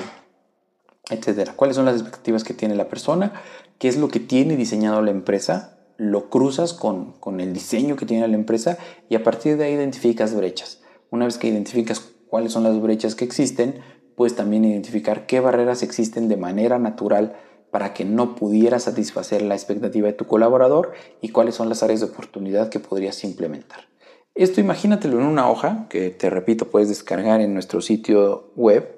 etcétera. 1.10 1.54
¿Cuáles 1.56 1.76
son 1.76 1.86
las 1.86 1.96
expectativas 1.96 2.44
que 2.44 2.54
tiene 2.54 2.76
la 2.76 2.88
persona? 2.88 3.32
¿Qué 3.78 3.88
es 3.88 3.96
lo 3.96 4.08
que 4.08 4.20
tiene 4.20 4.56
diseñado 4.56 5.02
la 5.02 5.10
empresa? 5.10 5.78
Lo 5.96 6.30
cruzas 6.30 6.72
con, 6.72 7.12
con 7.12 7.40
el 7.40 7.52
diseño 7.52 7.96
que 7.96 8.06
tiene 8.06 8.28
la 8.28 8.36
empresa 8.36 8.78
y 9.08 9.16
a 9.16 9.24
partir 9.24 9.56
de 9.56 9.64
ahí 9.64 9.74
identificas 9.74 10.34
brechas. 10.34 10.82
Una 11.10 11.24
vez 11.24 11.36
que 11.36 11.48
identificas 11.48 12.00
cuáles 12.28 12.52
son 12.52 12.62
las 12.62 12.80
brechas 12.80 13.16
que 13.16 13.24
existen, 13.24 13.80
puedes 14.14 14.36
también 14.36 14.64
identificar 14.64 15.26
qué 15.26 15.40
barreras 15.40 15.82
existen 15.82 16.28
de 16.28 16.36
manera 16.36 16.78
natural 16.78 17.34
para 17.70 17.94
que 17.94 18.04
no 18.04 18.34
pudiera 18.34 18.78
satisfacer 18.78 19.42
la 19.42 19.54
expectativa 19.54 20.06
de 20.06 20.12
tu 20.12 20.26
colaborador 20.26 20.92
y 21.20 21.30
cuáles 21.30 21.54
son 21.54 21.68
las 21.68 21.82
áreas 21.82 22.00
de 22.00 22.06
oportunidad 22.06 22.68
que 22.68 22.80
podrías 22.80 23.22
implementar. 23.24 23.88
Esto 24.34 24.60
imagínatelo 24.60 25.18
en 25.18 25.26
una 25.26 25.50
hoja 25.50 25.86
que 25.88 26.10
te 26.10 26.30
repito 26.30 26.66
puedes 26.66 26.88
descargar 26.88 27.40
en 27.40 27.52
nuestro 27.52 27.80
sitio 27.80 28.50
web 28.56 28.96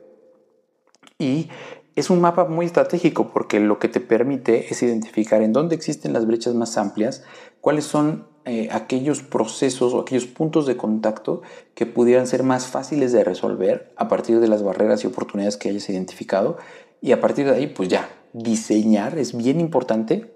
y 1.18 1.48
es 1.94 2.10
un 2.10 2.20
mapa 2.20 2.44
muy 2.44 2.66
estratégico 2.66 3.30
porque 3.32 3.60
lo 3.60 3.78
que 3.78 3.88
te 3.88 4.00
permite 4.00 4.72
es 4.72 4.82
identificar 4.82 5.42
en 5.42 5.52
dónde 5.52 5.74
existen 5.74 6.12
las 6.12 6.26
brechas 6.26 6.54
más 6.54 6.76
amplias, 6.78 7.24
cuáles 7.60 7.84
son 7.84 8.26
eh, 8.44 8.68
aquellos 8.72 9.22
procesos 9.22 9.94
o 9.94 10.00
aquellos 10.00 10.26
puntos 10.26 10.66
de 10.66 10.76
contacto 10.76 11.42
que 11.74 11.86
pudieran 11.86 12.26
ser 12.26 12.42
más 12.42 12.66
fáciles 12.66 13.12
de 13.12 13.24
resolver 13.24 13.92
a 13.96 14.08
partir 14.08 14.40
de 14.40 14.48
las 14.48 14.62
barreras 14.62 15.04
y 15.04 15.06
oportunidades 15.06 15.56
que 15.56 15.68
hayas 15.68 15.88
identificado 15.88 16.56
y 17.00 17.12
a 17.12 17.20
partir 17.20 17.46
de 17.46 17.52
ahí 17.52 17.66
pues 17.66 17.88
ya 17.88 18.08
diseñar 18.32 19.18
es 19.18 19.36
bien 19.36 19.60
importante 19.60 20.32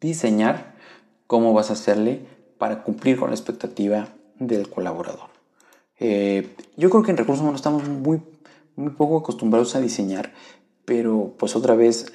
diseñar 0.00 0.74
cómo 1.26 1.52
vas 1.52 1.70
a 1.70 1.74
hacerle 1.74 2.26
para 2.58 2.82
cumplir 2.82 3.18
con 3.18 3.30
la 3.30 3.34
expectativa 3.34 4.08
del 4.38 4.68
colaborador. 4.68 5.30
Eh, 5.98 6.54
yo 6.76 6.90
creo 6.90 7.02
que 7.02 7.10
en 7.10 7.16
recursos 7.16 7.42
humanos 7.42 7.60
estamos 7.60 7.88
muy, 7.88 8.20
muy 8.76 8.90
poco 8.90 9.18
acostumbrados 9.18 9.74
a 9.74 9.80
diseñar 9.80 10.32
pero 10.86 11.34
pues 11.36 11.56
otra 11.56 11.74
vez 11.74 12.12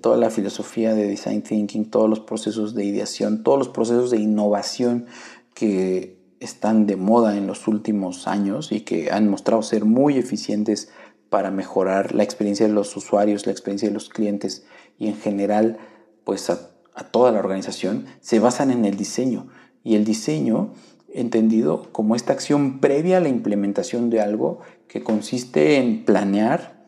toda 0.00 0.16
la 0.16 0.30
filosofía 0.30 0.94
de 0.94 1.06
design 1.06 1.42
thinking, 1.42 1.90
todos 1.90 2.08
los 2.08 2.18
procesos 2.18 2.74
de 2.74 2.84
ideación, 2.84 3.44
todos 3.44 3.58
los 3.58 3.68
procesos 3.68 4.10
de 4.10 4.18
innovación 4.18 5.06
que 5.54 6.16
están 6.40 6.86
de 6.86 6.96
moda 6.96 7.36
en 7.36 7.46
los 7.46 7.68
últimos 7.68 8.26
años 8.26 8.72
y 8.72 8.80
que 8.80 9.10
han 9.10 9.28
mostrado 9.28 9.62
ser 9.62 9.84
muy 9.84 10.16
eficientes 10.16 10.88
para 11.30 11.50
mejorar 11.50 12.14
la 12.14 12.22
experiencia 12.22 12.66
de 12.66 12.72
los 12.72 12.96
usuarios, 12.96 13.46
la 13.46 13.52
experiencia 13.52 13.88
de 13.88 13.94
los 13.94 14.08
clientes 14.08 14.64
y 14.98 15.08
en 15.08 15.16
general 15.16 15.78
pues 16.24 16.50
a, 16.50 16.72
toda 17.12 17.30
la 17.30 17.38
organización, 17.38 18.06
se 18.20 18.40
basan 18.40 18.70
en 18.70 18.84
el 18.84 18.96
diseño. 18.96 19.48
Y 19.84 19.94
el 19.94 20.04
diseño 20.04 20.72
entendido 21.12 21.92
como 21.92 22.16
esta 22.16 22.32
acción 22.32 22.80
previa 22.80 23.18
a 23.18 23.20
la 23.20 23.28
implementación 23.28 24.10
de 24.10 24.20
algo 24.20 24.60
que 24.88 25.04
consiste 25.04 25.76
en 25.76 26.04
planear, 26.04 26.84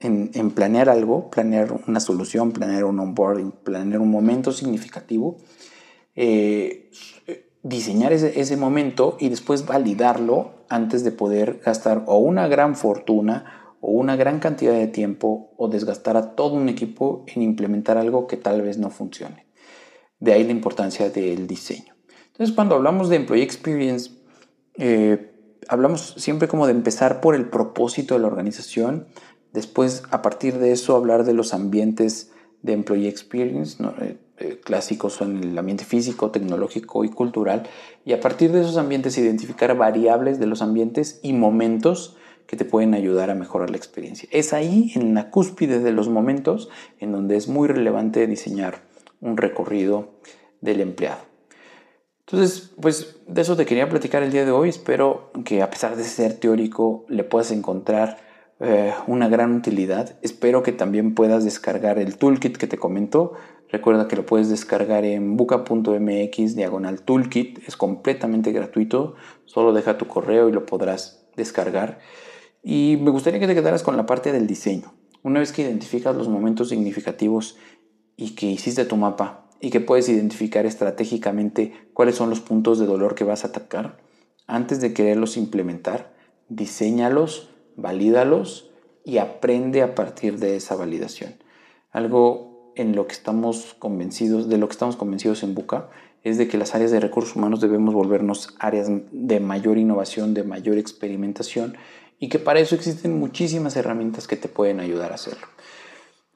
en, 0.00 0.50
planear 0.50 0.88
algo, 0.88 1.30
planear 1.30 1.72
una 1.86 2.00
solución, 2.00 2.52
planear 2.52 2.84
un 2.84 2.98
onboarding, 2.98 3.52
planear 3.52 4.00
un 4.00 4.10
momento 4.10 4.50
significativo, 4.50 5.36
eh, 6.16 6.90
diseñar 7.62 8.12
ese, 8.12 8.40
ese, 8.40 8.56
momento 8.56 9.16
y 9.20 9.28
después 9.28 9.66
validarlo 9.66 10.64
antes 10.68 11.04
de 11.04 11.12
poder 11.12 11.60
gastar 11.64 12.02
o 12.06 12.18
una 12.18 12.48
gran 12.48 12.76
fortuna 12.76 13.63
o 13.84 13.92
una 13.92 14.16
gran 14.16 14.40
cantidad 14.40 14.72
de 14.72 14.86
tiempo 14.86 15.52
o 15.56 15.68
desgastar 15.68 16.16
a 16.16 16.34
todo 16.34 16.54
un 16.54 16.68
equipo 16.68 17.24
en 17.28 17.42
implementar 17.42 17.98
algo 17.98 18.26
que 18.26 18.36
tal 18.36 18.62
vez 18.62 18.78
no 18.78 18.90
funcione. 18.90 19.46
De 20.20 20.32
ahí 20.32 20.44
la 20.44 20.52
importancia 20.52 21.10
del 21.10 21.46
diseño. 21.46 21.94
Entonces 22.32 22.54
cuando 22.54 22.74
hablamos 22.74 23.08
de 23.08 23.16
Employee 23.16 23.44
Experience, 23.44 24.10
eh, 24.76 25.32
hablamos 25.68 26.14
siempre 26.16 26.48
como 26.48 26.66
de 26.66 26.72
empezar 26.72 27.20
por 27.20 27.34
el 27.34 27.48
propósito 27.48 28.14
de 28.14 28.20
la 28.20 28.26
organización, 28.26 29.06
Después, 29.54 30.02
a 30.10 30.20
partir 30.20 30.58
de 30.58 30.72
eso, 30.72 30.96
hablar 30.96 31.24
de 31.24 31.32
los 31.32 31.54
ambientes 31.54 32.32
de 32.62 32.72
Employee 32.72 33.08
Experience, 33.08 33.80
eh, 34.00 34.18
eh, 34.38 34.60
clásicos 34.64 35.12
son 35.12 35.44
el 35.44 35.56
ambiente 35.56 35.84
físico, 35.84 36.32
tecnológico 36.32 37.04
y 37.04 37.08
cultural, 37.08 37.62
y 38.04 38.14
a 38.14 38.20
partir 38.20 38.50
de 38.50 38.62
esos 38.62 38.76
ambientes 38.78 39.16
identificar 39.16 39.76
variables 39.76 40.40
de 40.40 40.46
los 40.46 40.60
ambientes 40.60 41.20
y 41.22 41.34
momentos 41.34 42.16
que 42.46 42.56
te 42.56 42.64
pueden 42.64 42.94
ayudar 42.94 43.30
a 43.30 43.34
mejorar 43.34 43.70
la 43.70 43.76
experiencia. 43.76 44.28
Es 44.32 44.52
ahí, 44.52 44.92
en 44.94 45.14
la 45.14 45.30
cúspide 45.30 45.80
de 45.80 45.92
los 45.92 46.08
momentos, 46.08 46.68
en 47.00 47.12
donde 47.12 47.36
es 47.36 47.48
muy 47.48 47.68
relevante 47.68 48.26
diseñar 48.26 48.82
un 49.20 49.36
recorrido 49.36 50.10
del 50.60 50.80
empleado. 50.80 51.20
Entonces, 52.26 52.72
pues 52.80 53.16
de 53.26 53.42
eso 53.42 53.56
te 53.56 53.66
quería 53.66 53.88
platicar 53.88 54.22
el 54.22 54.32
día 54.32 54.44
de 54.44 54.50
hoy. 54.50 54.70
Espero 54.70 55.30
que 55.44 55.62
a 55.62 55.70
pesar 55.70 55.96
de 55.96 56.04
ser 56.04 56.34
teórico 56.34 57.04
le 57.08 57.22
puedas 57.22 57.50
encontrar 57.50 58.18
eh, 58.60 58.94
una 59.06 59.28
gran 59.28 59.54
utilidad. 59.54 60.16
Espero 60.22 60.62
que 60.62 60.72
también 60.72 61.14
puedas 61.14 61.44
descargar 61.44 61.98
el 61.98 62.16
toolkit 62.16 62.56
que 62.56 62.66
te 62.66 62.78
comento. 62.78 63.34
Recuerda 63.70 64.08
que 64.08 64.16
lo 64.16 64.24
puedes 64.24 64.48
descargar 64.48 65.04
en 65.04 65.36
buca.mx 65.36 66.56
diagonal 66.56 67.02
toolkit. 67.02 67.58
Es 67.66 67.76
completamente 67.76 68.52
gratuito. 68.52 69.16
Solo 69.44 69.72
deja 69.72 69.98
tu 69.98 70.06
correo 70.06 70.48
y 70.48 70.52
lo 70.52 70.64
podrás 70.64 71.26
descargar. 71.36 71.98
Y 72.64 72.96
me 73.00 73.10
gustaría 73.10 73.38
que 73.38 73.46
te 73.46 73.54
quedaras 73.54 73.82
con 73.82 73.98
la 73.98 74.06
parte 74.06 74.32
del 74.32 74.46
diseño. 74.46 74.94
Una 75.22 75.40
vez 75.40 75.52
que 75.52 75.62
identificas 75.62 76.16
los 76.16 76.28
momentos 76.28 76.70
significativos 76.70 77.58
y 78.16 78.30
que 78.34 78.46
hiciste 78.46 78.86
tu 78.86 78.96
mapa 78.96 79.46
y 79.60 79.70
que 79.70 79.80
puedes 79.80 80.08
identificar 80.08 80.64
estratégicamente 80.64 81.72
cuáles 81.92 82.14
son 82.14 82.30
los 82.30 82.40
puntos 82.40 82.78
de 82.78 82.86
dolor 82.86 83.14
que 83.14 83.24
vas 83.24 83.44
a 83.44 83.48
atacar, 83.48 83.98
antes 84.46 84.80
de 84.80 84.94
quererlos 84.94 85.36
implementar, 85.36 86.14
diseñalos, 86.48 87.50
valídalos 87.76 88.70
y 89.04 89.18
aprende 89.18 89.82
a 89.82 89.94
partir 89.94 90.38
de 90.38 90.56
esa 90.56 90.74
validación. 90.74 91.34
Algo 91.92 92.72
en 92.76 92.96
lo 92.96 93.06
que 93.06 93.12
estamos 93.12 93.76
convencidos, 93.78 94.48
de 94.48 94.58
lo 94.58 94.68
que 94.68 94.72
estamos 94.72 94.96
convencidos 94.96 95.42
en 95.42 95.54
Buca, 95.54 95.90
es 96.22 96.38
de 96.38 96.48
que 96.48 96.56
las 96.56 96.74
áreas 96.74 96.90
de 96.90 97.00
recursos 97.00 97.36
humanos 97.36 97.60
debemos 97.60 97.94
volvernos 97.94 98.54
áreas 98.58 98.88
de 98.90 99.40
mayor 99.40 99.76
innovación, 99.76 100.32
de 100.32 100.42
mayor 100.42 100.78
experimentación 100.78 101.76
y 102.18 102.28
que 102.28 102.38
para 102.38 102.60
eso 102.60 102.74
existen 102.74 103.18
muchísimas 103.18 103.76
herramientas 103.76 104.26
que 104.26 104.36
te 104.36 104.48
pueden 104.48 104.80
ayudar 104.80 105.12
a 105.12 105.16
hacerlo. 105.16 105.46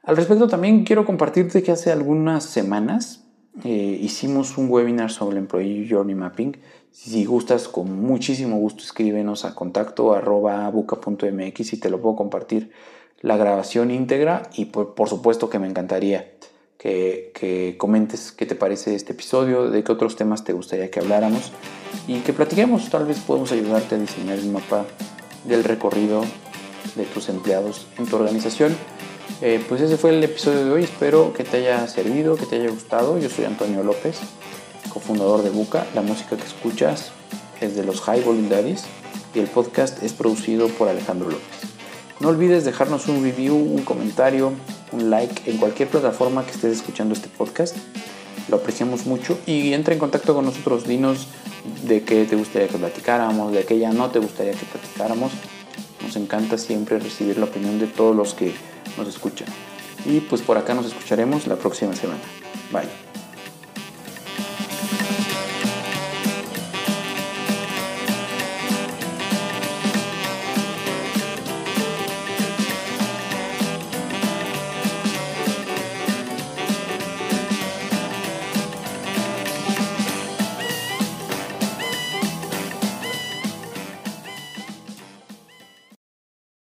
Al 0.03 0.17
respecto 0.17 0.47
también 0.47 0.83
quiero 0.83 1.05
compartirte 1.05 1.61
que 1.61 1.71
hace 1.71 1.91
algunas 1.91 2.43
semanas 2.43 3.25
eh, 3.63 3.99
hicimos 4.01 4.57
un 4.57 4.69
webinar 4.69 5.11
sobre 5.11 5.37
el 5.37 5.43
Employee 5.43 5.87
Journey 5.89 6.15
Mapping. 6.15 6.57
Si 6.91 7.25
gustas, 7.25 7.67
con 7.67 8.01
muchísimo 8.01 8.57
gusto 8.57 8.83
escríbenos 8.83 9.45
a 9.45 9.53
contacto 9.53 10.13
arroba 10.13 10.69
buca.mx 10.69 11.73
y 11.73 11.77
te 11.77 11.89
lo 11.89 12.01
puedo 12.01 12.15
compartir 12.15 12.71
la 13.21 13.37
grabación 13.37 13.91
íntegra 13.91 14.43
y 14.55 14.65
por, 14.65 14.95
por 14.95 15.09
supuesto 15.09 15.49
que 15.49 15.59
me 15.59 15.67
encantaría 15.67 16.31
que, 16.77 17.31
que, 17.35 17.75
comentes 17.77 18.31
qué 18.31 18.45
te 18.45 18.55
parece 18.55 18.95
este 18.95 19.11
episodio, 19.11 19.69
de 19.69 19.83
qué 19.83 19.91
otros 19.91 20.15
temas 20.15 20.45
te 20.45 20.53
gustaría 20.53 20.89
que 20.89 21.01
habláramos 21.01 21.51
y 22.07 22.19
que 22.19 22.31
platiquemos. 22.31 22.89
Tal 22.89 23.05
vez 23.05 23.19
podemos 23.19 23.51
ayudarte 23.51 23.95
a 23.95 23.97
diseñar 23.97 24.39
el 24.39 24.49
mapa 24.49 24.85
del 25.45 25.63
recorrido 25.63 26.23
de 26.95 27.05
tus 27.05 27.29
empleados 27.29 27.87
en 27.97 28.05
tu 28.05 28.15
organización. 28.15 28.75
Eh, 29.41 29.63
pues 29.69 29.81
ese 29.81 29.97
fue 29.97 30.11
el 30.11 30.23
episodio 30.23 30.65
de 30.65 30.71
hoy, 30.71 30.83
espero 30.83 31.33
que 31.33 31.43
te 31.43 31.57
haya 31.57 31.87
servido, 31.87 32.35
que 32.35 32.45
te 32.45 32.57
haya 32.57 32.69
gustado. 32.69 33.19
Yo 33.19 33.29
soy 33.29 33.45
Antonio 33.45 33.83
López, 33.83 34.17
cofundador 34.91 35.43
de 35.43 35.49
Buca. 35.49 35.85
La 35.95 36.01
música 36.01 36.35
que 36.35 36.43
escuchas 36.43 37.11
es 37.61 37.75
de 37.75 37.83
los 37.83 38.01
High 38.01 38.21
Volume 38.21 38.49
Daddies 38.49 38.83
y 39.33 39.39
el 39.39 39.47
podcast 39.47 40.03
es 40.03 40.13
producido 40.13 40.67
por 40.67 40.89
Alejandro 40.89 41.29
López. 41.29 41.69
No 42.19 42.29
olvides 42.29 42.65
dejarnos 42.65 43.07
un 43.07 43.23
review, 43.23 43.55
un 43.55 43.83
comentario, 43.83 44.51
un 44.91 45.09
like 45.09 45.49
en 45.49 45.57
cualquier 45.57 45.87
plataforma 45.87 46.45
que 46.45 46.51
estés 46.51 46.75
escuchando 46.75 47.13
este 47.13 47.29
podcast. 47.29 47.77
Lo 48.49 48.57
apreciamos 48.57 49.05
mucho 49.05 49.37
y 49.45 49.73
entra 49.73 49.93
en 49.93 49.99
contacto 49.99 50.33
con 50.33 50.43
nosotros. 50.43 50.85
Dinos 50.85 51.27
de 51.85 52.03
qué 52.03 52.25
te 52.25 52.35
gustaría 52.35 52.67
que 52.67 52.77
platicáramos, 52.77 53.51
de 53.51 53.65
qué 53.65 53.77
ya 53.77 53.91
no 53.91 54.09
te 54.09 54.19
gustaría 54.19 54.53
que 54.53 54.65
platicáramos. 54.65 55.31
Nos 56.01 56.15
encanta 56.15 56.57
siempre 56.57 56.99
recibir 56.99 57.37
la 57.37 57.45
opinión 57.45 57.79
de 57.79 57.87
todos 57.87 58.15
los 58.15 58.33
que 58.33 58.53
nos 58.97 59.07
escuchan. 59.07 59.47
Y 60.05 60.21
pues 60.21 60.41
por 60.41 60.57
acá 60.57 60.73
nos 60.73 60.85
escucharemos 60.85 61.47
la 61.47 61.55
próxima 61.55 61.93
semana. 61.93 62.21
Bye. 62.71 63.18